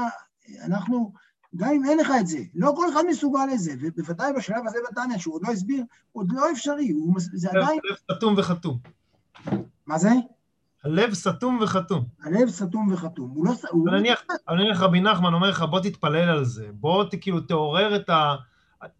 [0.62, 1.14] אנחנו,
[1.56, 5.18] גם אם אין לך את זה, לא כל אחד מסוגל לזה, ובוודאי בשלב הזה בתניא,
[5.18, 7.80] שהוא עוד לא הסביר, עוד לא אפשרי, הוא, זה עדיין...
[8.18, 8.78] סתום וחתום.
[9.86, 10.10] מה זה?
[10.88, 12.06] הלב סתום וחתום.
[12.24, 13.30] הלב סתום וחתום.
[13.30, 13.52] הוא לא...
[13.90, 18.10] אבל נניח, נניח רבי נחמן אומר לך, בוא תתפלל על זה, בוא כאילו תעורר את
[18.10, 18.36] ה...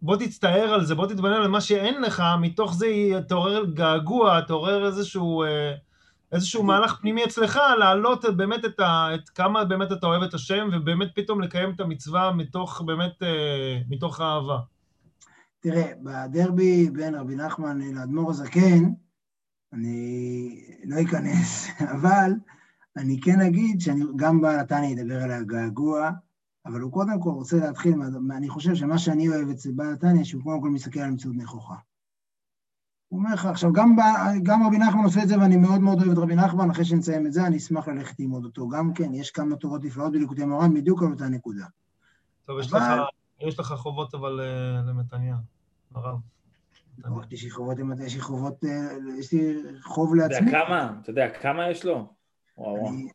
[0.02, 2.86] בוא תצטער על זה, בוא תתבונן על מה שאין לך, מתוך זה
[3.28, 5.42] תעורר געגוע, תעורר איזשהו...
[5.42, 5.74] אה,
[6.32, 10.68] איזשהו מהלך פנימי אצלך, להעלות באמת את, ה, את כמה באמת אתה אוהב את השם,
[10.72, 14.58] ובאמת פתאום לקיים את המצווה מתוך באמת, אה, מתוך אהבה.
[15.60, 18.84] תראה, בדרבי בין רבי נחמן לאדמו"ר הזקן,
[19.72, 22.32] אני לא אכנס, אבל
[22.96, 26.10] אני כן אגיד שאני גם בעל התניא ידבר על הגעגוע,
[26.66, 27.94] אבל הוא קודם כל רוצה להתחיל,
[28.36, 31.76] אני חושב שמה שאני אוהב אצל בעל התניא, שהוא קודם כל מסתכל על מציאות נכוחה.
[33.08, 33.96] הוא אומר לך, עכשיו, גם,
[34.42, 37.26] גם רבי נחמן עושה את זה, ואני מאוד מאוד אוהב את רבי נחמן, אחרי שנסיים
[37.26, 38.68] את זה, אני אשמח ללכת ללמוד אותו.
[38.68, 41.66] גם כן, יש כמה תורות נפלאות בליקוטי מורן, בדיוק על אותה נקודה.
[42.44, 42.80] טוב, יש, אבל...
[42.80, 43.08] לך,
[43.40, 45.36] יש לך חובות אבל אה, למתניה,
[45.94, 46.18] הרב.
[46.98, 50.36] לי חובות, יש לי חובות, אה, יש לי חוב לעצמי.
[50.36, 50.98] אתה יודע כמה?
[51.02, 52.14] אתה יודע כמה יש לו?
[52.88, 53.08] אני,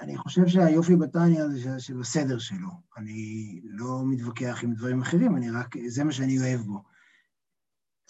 [0.00, 2.68] אני חושב שהיופי בתניא זה שבסדר שלו.
[2.96, 6.82] אני לא מתווכח עם דברים אחרים, אני רק, זה מה שאני אוהב בו.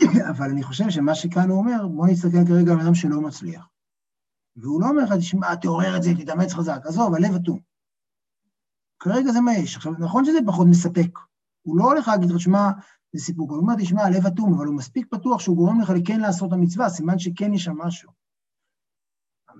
[0.30, 3.68] אבל אני חושב שמה שכאן הוא אומר, בוא נסתכל כרגע על אדם שלא מצליח.
[4.56, 7.58] והוא לא אומר לך, תשמע, תעורר את זה, תתאמץ חזק, עזוב, הלב אטום.
[8.98, 9.76] כרגע זה מה יש.
[9.76, 11.18] עכשיו, נכון שזה פחות מספק.
[11.62, 12.70] הוא לא הולך להגיד לך, תשמע,
[13.14, 13.50] זה סיפוק.
[13.50, 16.52] הוא אומר, תשמע, הלב אטום, אבל הוא מספיק פתוח שהוא גורם לך כן לעשות את
[16.52, 18.10] המצווה, סימן שכן יש שם משהו.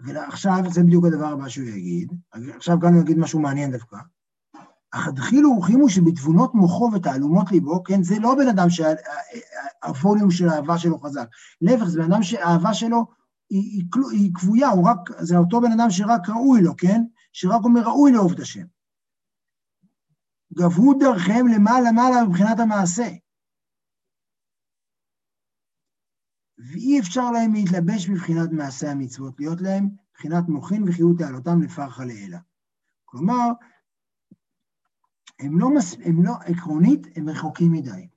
[0.05, 2.13] ועכשיו, זה בדיוק הדבר הבא שהוא יגיד.
[2.57, 3.97] עכשיו כאן הוא יגיד משהו מעניין דווקא.
[4.91, 10.79] אך הדחילו ורחימו שבתבונות מוחו ותעלומות ליבו, כן, זה לא בן אדם שהווליום של האהבה
[10.79, 11.27] שלו חזק.
[11.61, 13.07] להפך, זה בן אדם שהאהבה שלו
[13.51, 17.03] היא, היא, היא כבויה, הוא רק, זה אותו בן אדם שרק ראוי לו, כן?
[17.33, 18.65] שרק אומר ראוי לאהוב את השם.
[20.55, 23.09] גברו דרכיהם למעלה מעלה מבחינת המעשה.
[26.59, 32.39] ואי אפשר להם להתלבש בבחינת מעשה המצוות, להיות להם מבחינת מוחין וחיות העלותם לפרחה לעילה.
[33.05, 33.51] כלומר,
[35.41, 35.97] הם לא, מס...
[36.05, 38.09] הם לא, עקרונית, הם רחוקים מדי.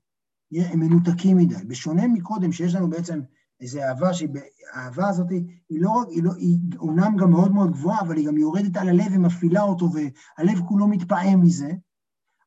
[0.52, 1.66] הם מנותקים מדי.
[1.68, 3.22] בשונה מקודם, שיש לנו בעצם
[3.60, 5.30] איזו אהבה, שהאהבה הזאת
[5.70, 8.78] היא לא רק, היא, לא, היא אומנם גם מאוד מאוד גבוהה, אבל היא גם יורדת
[8.78, 11.72] על הלב ומפעילה אותו, והלב כולו מתפעם מזה.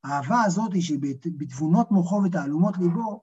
[0.04, 3.22] האהבה הזאת, שבתבונות מוחו ותעלומות ליבו,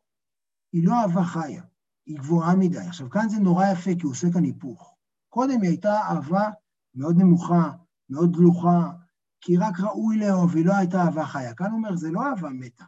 [0.74, 1.64] היא לא אהבה חיה,
[2.08, 2.78] היא גבוהה מדי.
[2.78, 4.96] עכשיו, כאן זה נורא יפה, כי הוא עושה כאן היפוך.
[5.30, 6.50] קודם היא הייתה אהבה
[6.96, 7.72] מאוד נמוכה,
[8.10, 8.92] מאוד דלוחה,
[9.42, 11.54] כי רק ראוי לאהוב, היא לא הייתה אהבה חיה.
[11.54, 12.84] כאן הוא אומר, זה לא אהבה מתה,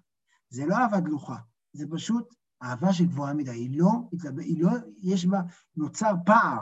[0.49, 1.37] זה לא אהבה דלוחה,
[1.73, 3.91] זה פשוט אהבה שגבוהה מדי, היא לא,
[4.37, 5.41] היא לא, יש בה,
[5.75, 6.59] נוצר פער,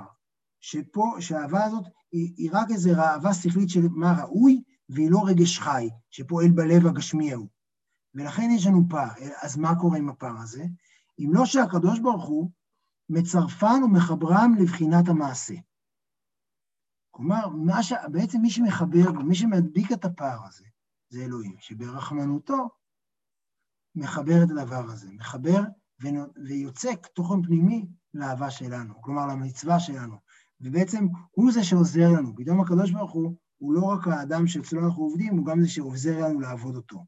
[0.59, 5.59] שפה, שהאהבה הזאת היא, היא רק איזו אהבה שכלית של מה ראוי, והיא לא רגש
[5.59, 7.47] חי, שפועל בלב הגשמי ההוא.
[8.15, 9.09] ולכן יש לנו פער.
[9.41, 10.65] אז מה קורה עם הפער הזה?
[11.19, 12.51] אם לא שהקדוש ברוך הוא
[13.09, 15.53] מצרפן ומחברם לבחינת המעשה.
[17.11, 17.93] כלומר, ש...
[18.11, 20.65] בעצם מי שמחבר ומי שמדביק את הפער הזה,
[21.09, 22.69] זה אלוהים, שברחמנותו
[23.95, 25.61] מחבר את הדבר הזה, מחבר
[26.03, 26.07] ו...
[26.47, 30.15] ויוצק תוכן פנימי לאהבה שלנו, כלומר למצווה שלנו,
[30.61, 32.35] ובעצם הוא זה שעוזר לנו.
[32.35, 36.19] פתאום הקדוש ברוך הוא, הוא לא רק האדם שאצלו אנחנו עובדים, הוא גם זה שעוזר
[36.19, 37.05] לנו לעבוד אותו.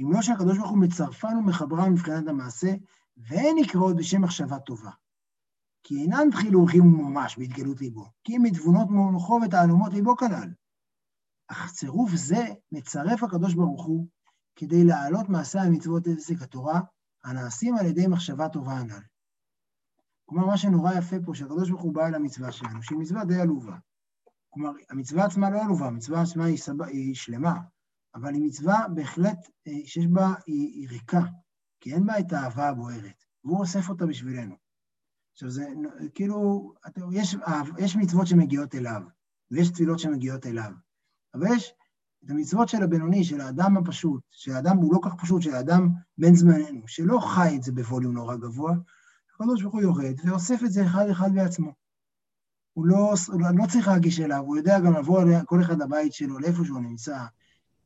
[0.00, 2.74] אם לא שהקדוש ברוך הוא מצרפן ומחברם מבחינת המעשה,
[3.16, 4.90] ואין נקראות בשם מחשבה טובה.
[5.82, 10.48] כי אינן תחילו הולכים ממש בהתגלות ליבו, כי אם מתבונות מוחו ותעלומות ליבו כנ"ל.
[11.48, 14.06] אך צירוף זה מצרף הקדוש ברוך הוא
[14.56, 16.80] כדי להעלות מעשה המצוות עסק התורה,
[17.24, 19.02] הנעשים על ידי מחשבה טובה הנ"ל.
[20.24, 23.40] כלומר, מה שנורא יפה פה, שהקדוש ברוך הוא בא אל המצווה שלנו, שהיא מצווה די
[23.40, 23.76] עלובה.
[24.50, 26.82] כלומר, המצווה עצמה לא עלובה, המצווה עצמה היא, סב...
[26.82, 27.54] היא שלמה,
[28.14, 31.22] אבל היא מצווה בהחלט אה, שיש בה, היא, היא ריקה,
[31.80, 34.54] כי אין בה את האהבה הבוערת, והוא אוסף אותה בשבילנו.
[35.32, 35.66] עכשיו זה
[36.14, 36.72] כאילו,
[37.12, 37.36] יש,
[37.78, 39.02] יש מצוות שמגיעות אליו,
[39.50, 40.72] ויש תפילות שמגיעות אליו,
[41.34, 41.74] אבל יש
[42.24, 45.88] את המצוות של הבינוני, של האדם הפשוט, של האדם הוא לא כך פשוט, של האדם
[46.18, 48.74] בן זמננו, שלא חי את זה בווליום נורא גבוה,
[49.34, 51.72] הקדוש ברוך הוא יורד ואוסף את זה אחד אחד בעצמו.
[52.72, 53.14] הוא לא,
[53.58, 57.24] לא צריך להגיש אליו, הוא יודע גם לבוא כל אחד לבית שלו, לאיפה שהוא נמצא,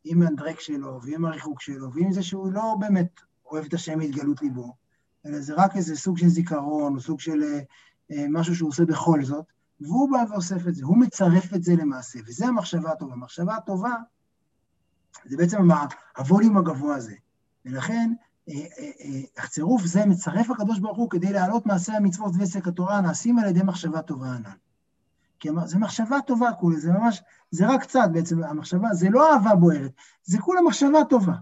[0.05, 4.43] עם הדרק שלו, ועם הריחוק שלו, ועם זה שהוא לא באמת אוהב את השם מהתגלות
[4.43, 4.75] ליבו,
[5.27, 7.61] אלא זה רק איזה סוג של זיכרון, או סוג של אה,
[8.11, 9.45] אה משהו שהוא עושה בכל זאת,
[9.81, 13.13] והוא בא ואוסף את זה, הוא מצרף את זה למעשה, וזה המחשבה הטובה.
[13.13, 13.95] המחשבה הטובה
[15.25, 15.59] זה בעצם
[16.17, 17.15] הווליום הגבוה הזה.
[17.65, 18.13] ולכן,
[18.49, 23.39] אה, אה, הצירוף זה מצרף הקדוש ברוך הוא כדי להעלות מעשי המצוות ועסק התורה הנעשים
[23.39, 24.57] על ידי מחשבה טובה ענן.
[25.45, 29.55] כי זה מחשבה טובה כולה, זה ממש, זה רק קצת בעצם, המחשבה, זה לא אהבה
[29.55, 29.90] בוערת,
[30.24, 31.34] זה כולה מחשבה טובה.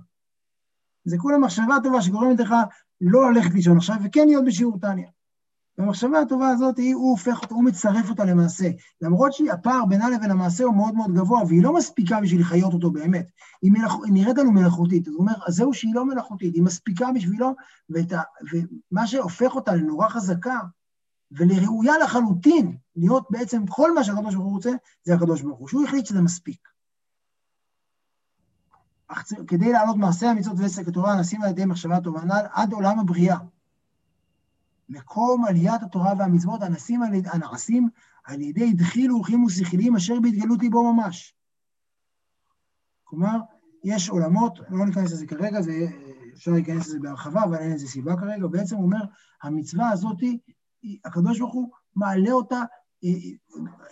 [1.04, 2.54] זה כולה מחשבה טובה שגורמת לך
[3.00, 5.08] לא ללכת לישון עכשיו וכן להיות בשיעור טניה.
[5.78, 8.70] והמחשבה הטובה הזאת, היא, הוא הופך אותה, הוא מצרף אותה למעשה.
[9.00, 12.90] למרות שהפער בינה לבין המעשה הוא מאוד מאוד גבוה, והיא לא מספיקה בשביל לחיות אותו
[12.90, 13.26] באמת.
[13.62, 13.92] היא, מלאכ...
[14.04, 15.08] היא נראית לנו מלאכותית.
[15.08, 17.54] הוא אומר, אז זהו שהיא לא מלאכותית, היא מספיקה בשבילו,
[18.12, 18.20] ה...
[18.52, 20.58] ומה שהופך אותה לנורא חזקה
[21.36, 24.70] ולראויה לחלוטין, להיות בעצם כל מה שהקדוש ברוך הוא רוצה,
[25.02, 26.68] זה הקדוש ברוך הוא, שהוא החליט שזה מספיק.
[29.08, 32.98] אך כדי לעלות מעשה המצוות ועסק התורה, נשים על ידי מחשבה טובה הנ"ל עד עולם
[32.98, 33.36] הבריאה.
[34.88, 37.88] מקום עליית התורה והמצוות הנעשים על, הנעשים
[38.24, 41.34] על ידי דחילו ורחימו שכליים אשר בהתגלות ליבו ממש.
[43.04, 43.38] כלומר,
[43.84, 45.72] יש עולמות, לא ניכנס לזה כרגע, זה,
[46.34, 49.04] אפשר להיכנס לזה בהרחבה, אבל אין לזה סיבה כרגע, בעצם הוא אומר,
[49.42, 50.18] המצווה הזאת,
[51.04, 52.62] הקדוש ברוך הוא מעלה אותה
[53.04, 53.08] אה,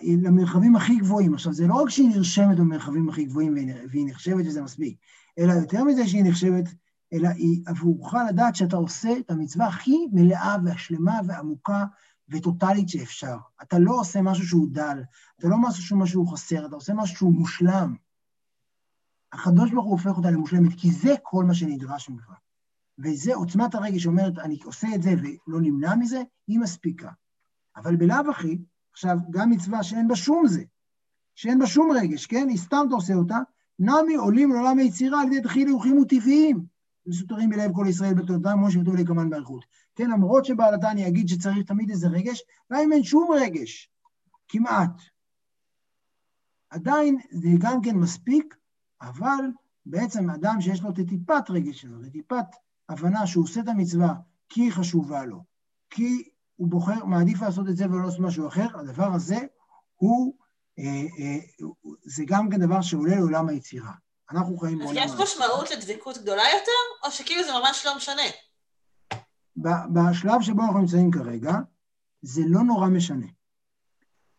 [0.03, 1.34] אה, למרחבים הכי גבוהים.
[1.34, 3.55] עכשיו, זה לא רק שהיא נרשמת במרחבים הכי גבוהים
[3.91, 4.99] והיא נחשבת שזה מספיק,
[5.38, 6.64] אלא יותר מזה שהיא נחשבת
[7.12, 11.84] אלא היא עבורך לדעת שאתה עושה את המצווה הכי מלאה והשלמה ועמוקה
[12.28, 13.36] וטוטאלית שאפשר.
[13.62, 15.03] אתה לא עושה משהו שהוא דל,
[15.38, 17.95] אתה לא עושה משהו שהוא חסר, אתה עושה משהו שהוא מושלם.
[19.32, 22.32] הקדוש ברוך הוא הופך אותה למושלמת, כי זה כל מה שנדרש ממך.
[23.05, 27.11] וזה עוצמת הרגש שאומרת, אני עושה את זה ולא נמנע מזה, היא מספיקה.
[27.76, 28.59] אבל בלאו הכי,
[28.92, 30.62] עכשיו, גם מצווה שאין בה שום זה,
[31.34, 32.48] שאין בה שום רגש, כן?
[32.48, 33.38] היא סתם אתה עושה אותה,
[33.78, 36.64] נמי עולים לעולם היצירה על ידי דחילי וחימו טבעיים.
[37.07, 39.64] מסותרים בלב כל ישראל בתולדם, כמו שכתוב לי כמובן באריכות.
[39.94, 42.42] כן, למרות שבעלתה אני אגיד שצריך תמיד איזה רגש,
[42.72, 43.90] גם אם אין שום רגש,
[44.48, 45.01] כמעט.
[46.70, 48.57] עדיין זה גם כן מספיק,
[49.03, 49.44] אבל
[49.86, 52.46] בעצם אדם שיש לו את טיפת רגש שלו, את טיפת
[52.91, 54.14] הבנה שהוא עושה את המצווה
[54.49, 55.45] כי היא חשובה לו,
[55.91, 59.38] כי הוא בוחר, מעדיף לעשות את זה ולא לעשות משהו אחר, הדבר הזה
[59.97, 60.34] הוא,
[60.78, 61.38] אה, אה,
[62.05, 63.93] זה גם כן דבר שעולה לעולם היצירה.
[64.30, 65.03] אנחנו חיים בעולם...
[65.03, 68.22] אז יש משמעות לדבקות גדולה יותר, או שכאילו זה ממש לא משנה?
[69.93, 71.53] בשלב שבו אנחנו נמצאים כרגע,
[72.22, 73.26] זה לא נורא משנה.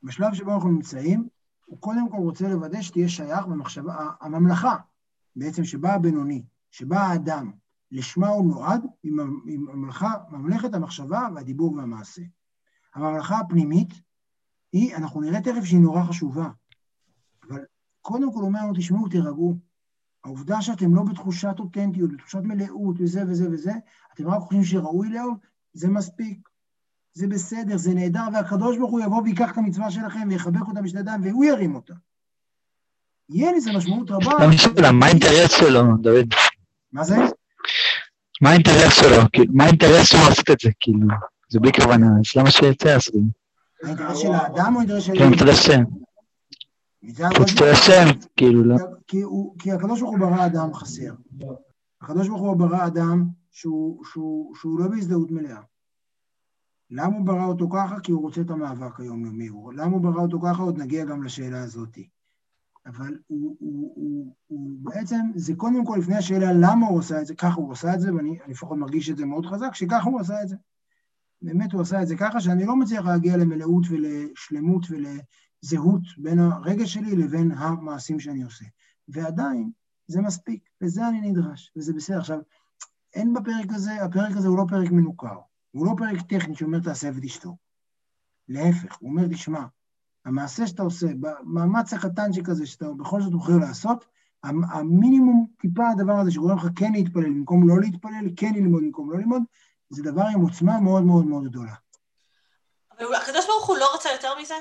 [0.03, 1.27] בשלב שבו אנחנו נמצאים,
[1.65, 4.75] הוא קודם כל רוצה לוודא שתהיה שייך במחשבה, הממלכה,
[5.35, 7.51] בעצם שבה הבינוני, שבה האדם,
[7.91, 9.11] לשמה הוא נועד, היא
[9.59, 12.21] ממלכה, ממלכת המחשבה והדיבור והמעשה.
[12.95, 13.93] הממלכה הפנימית,
[14.73, 16.49] היא, אנחנו נראה תכף שהיא נורא חשובה,
[17.49, 17.61] אבל
[18.01, 19.57] קודם כל אומר לנו, תשמעו, תירגעו,
[20.23, 23.73] העובדה שאתם לא בתחושת אותנטיות, בתחושת מלאות וזה וזה וזה,
[24.13, 25.37] אתם רק חושבים שראוי לאהוב,
[25.73, 26.49] זה מספיק.
[27.13, 30.99] זה בסדר, זה נהדר, והקדוש ברוך הוא יבוא ויקח את המצווה שלכם ויחבק אותה בשתי
[30.99, 31.93] ידיים והוא ירים אותה.
[33.29, 34.31] יהיה לזה משמעות רבה.
[34.91, 36.33] מה האינטרס שלו, דוד?
[36.91, 37.15] מה זה?
[38.41, 39.45] מה האינטרס שלו?
[39.53, 40.69] מה האינטרס שלו לעשות את זה?
[40.79, 41.07] כאילו,
[41.49, 43.87] זה בלי כוונה, אז למה שיצא לעשות את זה?
[43.87, 45.13] האינטרס של האדם או האינטרס של...
[45.17, 45.81] כן, האינטרס של...
[47.37, 48.05] חוץ השם,
[48.37, 48.75] כאילו לא.
[49.59, 51.13] כי הקדוש ברוך הוא ברא אדם חסר.
[52.01, 55.61] הקדוש ברוך הוא ברא אדם שהוא, שהוא, שהוא לא בהזדהות מלאה.
[56.89, 57.99] למה הוא ברא אותו ככה?
[57.99, 59.49] כי הוא רוצה את המאבק היומיומי.
[59.75, 60.63] למה הוא ברא אותו ככה?
[60.63, 61.97] עוד נגיע גם לשאלה הזאת.
[62.85, 67.25] אבל הוא, הוא, הוא, הוא בעצם, זה קודם כל לפני השאלה למה הוא עושה את
[67.25, 70.19] זה, ככה הוא עושה את זה, ואני לפחות מרגיש את זה מאוד חזק, שככה הוא
[70.19, 70.55] עשה את זה.
[71.41, 75.05] באמת הוא עשה את זה ככה, שאני לא מצליח להגיע למלאות ולשלמות ול...
[75.61, 78.65] זהות בין הרגש שלי לבין המעשים שאני עושה.
[79.07, 79.71] ועדיין,
[80.07, 82.17] זה מספיק, לזה אני נדרש, וזה בסדר.
[82.17, 82.39] עכשיו,
[83.13, 85.39] אין בפרק הזה, הפרק הזה הוא לא פרק מנוכר,
[85.71, 87.59] הוא לא פרק טכני שאומר תעשה ותשתוק.
[88.47, 89.65] להפך, הוא אומר, תשמע,
[90.25, 94.05] המעשה שאתה עושה, במאמץ הקטן שכזה שאתה בכל זאת בוחר לעשות,
[94.43, 99.17] המינימום טיפה הדבר הזה שגורם לך כן להתפלל במקום לא להתפלל, כן ללמוד במקום לא
[99.17, 99.41] ללמוד,
[99.89, 101.73] זה דבר עם עוצמה מאוד מאוד מאוד גדולה.
[102.91, 104.55] אבל הקדוש ברוך הוא לא רצה יותר מזה?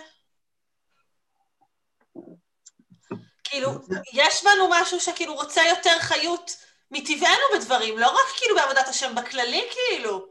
[3.45, 3.71] כאילו,
[4.13, 6.57] יש בנו משהו שכאילו רוצה יותר חיות
[6.91, 10.27] מטבענו בדברים, לא רק כאילו בעבודת השם, בכללי כאילו.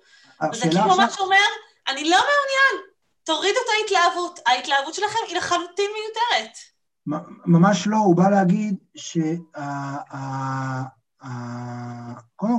[0.51, 1.47] וזה כאילו ממש אומר,
[1.88, 2.89] אני לא מעוניין,
[3.30, 4.39] תורידו את ההתלהבות.
[4.45, 6.57] ההתלהבות שלכם היא לחלוטין מיותרת.
[7.45, 9.32] ממש לא, הוא בא להגיד שקודם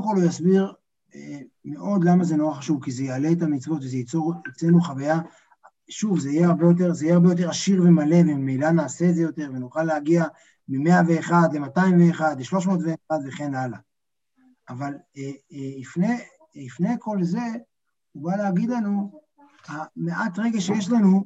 [0.03, 0.73] כל הוא יסביר
[1.15, 5.19] אה, מאוד למה זה נורא חשוב, כי זה יעלה את המצוות וזה ייצור אצלנו חוויה,
[5.89, 9.23] שוב, זה יהיה הרבה יותר, זה יהיה הרבה יותר עשיר ומלא, וממילא נעשה את זה
[9.23, 10.25] יותר, ונוכל להגיע
[10.69, 13.79] מ-101 ל-201 ל-301 וכן הלאה.
[14.69, 16.19] אבל אה, אה, לפני,
[16.55, 17.47] לפני כל זה,
[18.13, 19.21] הוא בא להגיד לנו,
[19.67, 21.25] המעט רגע שיש לנו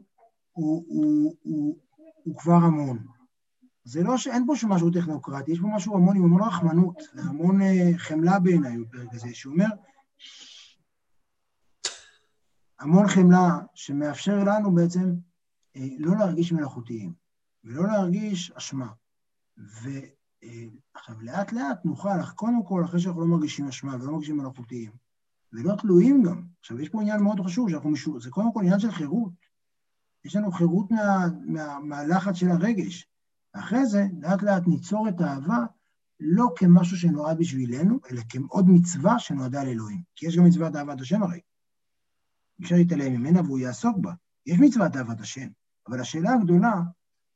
[0.53, 1.79] הוא, הוא, הוא,
[2.25, 3.07] הוא כבר המון.
[3.85, 7.63] זה לא שאין פה שום משהו טכנוקרטי, יש פה משהו המון עם המון רחמנות, והמון
[7.63, 9.67] אה, חמלה בעיניי בפרק הזה, שאומר,
[12.81, 15.15] המון חמלה שמאפשר לנו בעצם
[15.77, 17.13] אה, לא להרגיש מלאכותיים,
[17.65, 18.89] ולא להרגיש אשמה.
[19.57, 24.93] ועכשיו, אה, לאט לאט נוכל, קודם כל, אחרי שאנחנו לא מרגישים אשמה ולא מרגישים מלאכותיים,
[25.55, 26.43] ולא תלויים גם.
[26.61, 28.21] עכשיו, יש פה עניין מאוד חשוב, שאנחנו משו...
[28.21, 29.33] זה קודם כל עניין של חירות.
[30.25, 33.09] יש לנו חירות מה, מה, מהלחץ של הרגש.
[33.53, 35.59] אחרי זה, לאט לאט ניצור את האהבה
[36.21, 40.03] לא כמשהו שנועד בשבילנו, אלא כעוד מצווה שנועדה לאלוהים.
[40.17, 41.41] כי יש גם מצוות אהבת השם הרי.
[42.63, 44.13] אפשר להתעלם ממנה והוא יעסוק בה.
[44.47, 45.49] יש מצוות אהבת השם,
[45.89, 46.83] אבל השאלה הגדולה,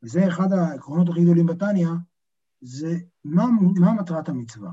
[0.03, 1.89] וזה אחד העקרונות הכי גדולים בתניא,
[2.61, 3.47] זה מה,
[3.81, 4.71] מה מטרת המצווה.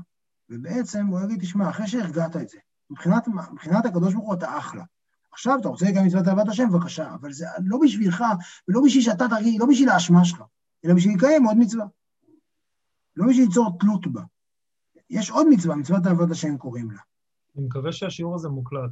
[0.50, 2.58] ובעצם הוא יגיד, תשמע, אחרי שהרגעת את זה,
[2.90, 4.84] מבחינת, מבחינת הקדוש ברוך הוא אתה אחלה.
[5.32, 8.24] עכשיו אתה רוצה גם מצוות אהבת השם, בבקשה, אבל זה לא בשבילך,
[8.68, 10.42] ולא בשביל שאתה תרגיש, לא בשביל האשמה שלך,
[10.84, 11.86] אלא בשביל לקיים עוד מצווה.
[13.16, 14.22] לא בשביל ליצור תלות בה.
[15.10, 17.00] יש עוד מצווה, מצוות אהבת השם קוראים לה.
[17.56, 18.90] אני מקווה שהשיעור הזה מוקלט.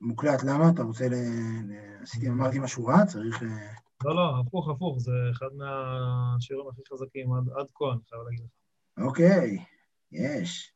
[0.00, 0.70] מוקלט, למה?
[0.74, 1.14] אתה רוצה ל...
[2.02, 3.06] עשיתי, אמרתי משהו רע?
[3.06, 3.42] צריך...
[3.42, 3.72] אה,
[4.04, 8.40] לא, לא, הפוך, הפוך, זה אחד מהשיעורים הכי חזקים עד, עד כה, אני חייב להגיד
[8.40, 9.06] לך.
[9.06, 9.64] אוקיי,
[10.12, 10.75] יש.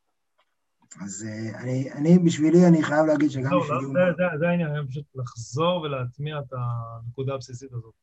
[1.01, 3.83] אז uh, אני, אני, בשבילי, אני חייב להגיד שגם לא, בשבילי...
[3.83, 7.95] לא, זה, זה, זה העניין, אני פשוט לחזור ולהטמיע את הנקודה הבסיסית הזאת.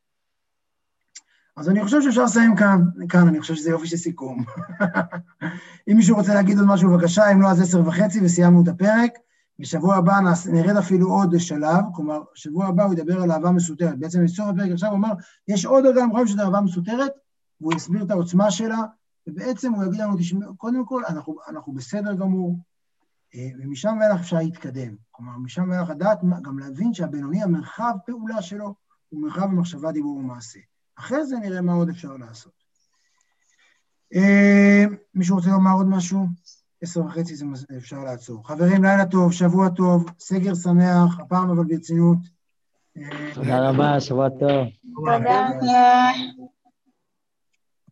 [1.58, 4.44] אז אני חושב שאפשר לסיים כאן, כאן, אני חושב שזה יופי של סיכום.
[5.92, 9.12] אם מישהו רוצה להגיד עוד משהו, בבקשה, אם לא, אז עשר וחצי וסיימנו את הפרק.
[9.60, 10.20] בשבוע הבא
[10.52, 14.00] נרד אפילו עוד שלב, כלומר, בשבוע הבא הוא ידבר על אהבה מסותרת.
[14.00, 15.12] בעצם בסוף הפרק עכשיו הוא אמר,
[15.48, 17.12] יש עוד דרגה למחויב שזה אהבה מסותרת,
[17.62, 18.80] והוא יסביר את העוצמה שלה,
[19.28, 22.67] ובעצם הוא יגיד לנו, תשמעו, קודם כל, אנחנו, אנחנו בסדר גמור, אה,
[23.60, 24.96] ומשם ואילך אפשר להתקדם.
[25.12, 28.74] כלומר, משם ואילך לדעת, גם להבין שהבינוני, המרחב פעולה שלו
[29.10, 30.60] הוא מרחב המחשבה, דיבור ומעשה.
[30.96, 32.54] אחרי זה נראה מה עוד אפשר לעשות.
[34.16, 34.86] אה,
[35.16, 36.26] מישהו רוצה לומר עוד משהו?
[36.82, 37.46] עשר וחצי זה
[37.78, 38.48] אפשר לעצור.
[38.48, 42.18] חברים, לילה טוב, שבוע טוב, סגר שמח, הפעם אבל ברצינות.
[43.34, 44.68] תודה רבה, שבוע טוב.
[44.96, 46.12] תודה.